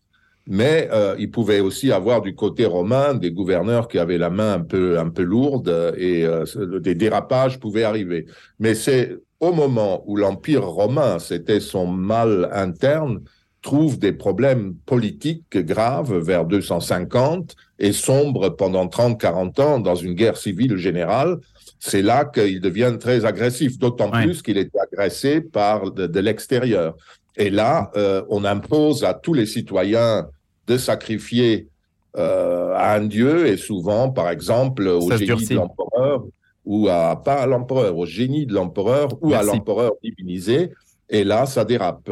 Mais 0.52 0.88
euh, 0.90 1.14
il 1.16 1.30
pouvait 1.30 1.60
aussi 1.60 1.92
avoir 1.92 2.22
du 2.22 2.34
côté 2.34 2.66
romain 2.66 3.14
des 3.14 3.30
gouverneurs 3.30 3.86
qui 3.86 4.00
avaient 4.00 4.18
la 4.18 4.30
main 4.30 4.54
un 4.54 4.60
peu, 4.60 4.98
un 4.98 5.08
peu 5.08 5.22
lourde 5.22 5.94
et 5.96 6.24
euh, 6.24 6.44
des 6.80 6.96
dérapages 6.96 7.60
pouvaient 7.60 7.84
arriver. 7.84 8.26
Mais 8.58 8.74
c'est 8.74 9.16
au 9.38 9.52
moment 9.52 10.02
où 10.06 10.16
l'Empire 10.16 10.66
romain, 10.66 11.20
c'était 11.20 11.60
son 11.60 11.86
mal 11.86 12.50
interne, 12.52 13.20
trouve 13.62 14.00
des 14.00 14.12
problèmes 14.12 14.74
politiques 14.86 15.56
graves 15.56 16.18
vers 16.18 16.44
250 16.44 17.54
et 17.78 17.92
sombre 17.92 18.48
pendant 18.48 18.86
30-40 18.86 19.62
ans 19.62 19.78
dans 19.78 19.94
une 19.94 20.14
guerre 20.14 20.36
civile 20.36 20.78
générale, 20.78 21.38
c'est 21.78 22.02
là 22.02 22.24
qu'il 22.24 22.60
devient 22.60 22.96
très 22.98 23.24
agressif, 23.24 23.78
d'autant 23.78 24.10
plus 24.10 24.42
qu'il 24.42 24.58
est 24.58 24.70
agressé 24.76 25.40
par 25.40 25.92
de, 25.92 26.20
l'extérieur. 26.20 26.96
Et 27.36 27.50
là, 27.50 27.90
euh, 27.96 28.22
on 28.28 28.44
impose 28.44 29.04
à 29.04 29.14
tous 29.14 29.32
les 29.32 29.46
citoyens 29.46 30.26
de 30.70 30.76
sacrifier 30.78 31.68
euh, 32.16 32.72
à 32.76 32.94
un 32.94 33.06
dieu, 33.06 33.46
et 33.46 33.56
souvent, 33.56 34.10
par 34.10 34.28
exemple, 34.30 34.86
au 34.86 35.10
génie 35.16 35.46
de 35.46 35.54
l'empereur, 35.54 36.24
ou 36.64 36.88
à, 36.88 37.22
pas 37.22 37.38
à 37.44 37.46
l'empereur, 37.46 37.96
au 37.96 38.06
génie 38.06 38.46
de 38.46 38.54
l'empereur, 38.54 39.08
ou 39.20 39.34
à 39.34 39.42
l'empereur 39.42 39.92
divinisé, 40.02 40.70
et 41.08 41.24
là, 41.24 41.46
ça 41.46 41.64
dérape. 41.64 42.10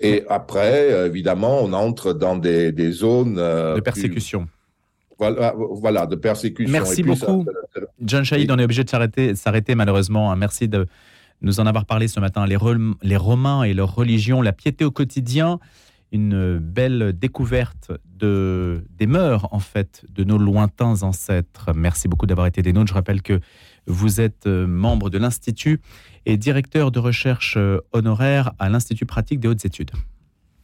Et 0.00 0.22
après, 0.28 1.06
évidemment, 1.06 1.60
on 1.62 1.72
entre 1.72 2.12
dans 2.12 2.36
des, 2.36 2.70
des 2.70 2.92
zones 2.92 3.38
euh, 3.38 3.76
de 3.76 3.80
persécution. 3.80 4.46
Voilà, 5.18 5.54
voilà, 5.56 6.06
de 6.06 6.16
persécution. 6.16 6.70
Merci 6.70 7.02
beaucoup. 7.02 7.46
John 8.02 8.22
Shahid, 8.22 8.50
on 8.50 8.58
est 8.58 8.64
obligé 8.64 8.84
de 8.84 8.90
s'arrêter, 8.90 9.34
s'arrêter 9.34 9.74
malheureusement. 9.74 10.30
Hein. 10.30 10.36
Merci 10.36 10.68
de 10.68 10.86
nous 11.40 11.58
en 11.58 11.66
avoir 11.66 11.86
parlé 11.86 12.06
ce 12.06 12.20
matin. 12.20 12.46
Les, 12.46 12.58
les 13.02 13.16
Romains 13.16 13.62
et 13.62 13.72
leur 13.72 13.94
religion, 13.94 14.42
la 14.42 14.52
piété 14.52 14.84
au 14.84 14.90
quotidien, 14.90 15.58
une 16.16 16.58
belle 16.58 17.12
découverte 17.16 17.92
de, 18.04 18.84
des 18.98 19.06
mœurs, 19.06 19.46
en 19.52 19.60
fait, 19.60 20.04
de 20.10 20.24
nos 20.24 20.38
lointains 20.38 21.02
ancêtres. 21.02 21.70
Merci 21.74 22.08
beaucoup 22.08 22.26
d'avoir 22.26 22.46
été 22.46 22.62
des 22.62 22.72
nôtres. 22.72 22.88
Je 22.88 22.94
rappelle 22.94 23.22
que 23.22 23.40
vous 23.86 24.20
êtes 24.20 24.46
euh, 24.46 24.66
membre 24.66 25.10
de 25.10 25.18
l'Institut 25.18 25.80
et 26.24 26.36
directeur 26.36 26.90
de 26.90 26.98
recherche 26.98 27.54
euh, 27.56 27.78
honoraire 27.92 28.52
à 28.58 28.68
l'Institut 28.68 29.06
pratique 29.06 29.40
des 29.40 29.48
hautes 29.48 29.64
études. 29.64 29.92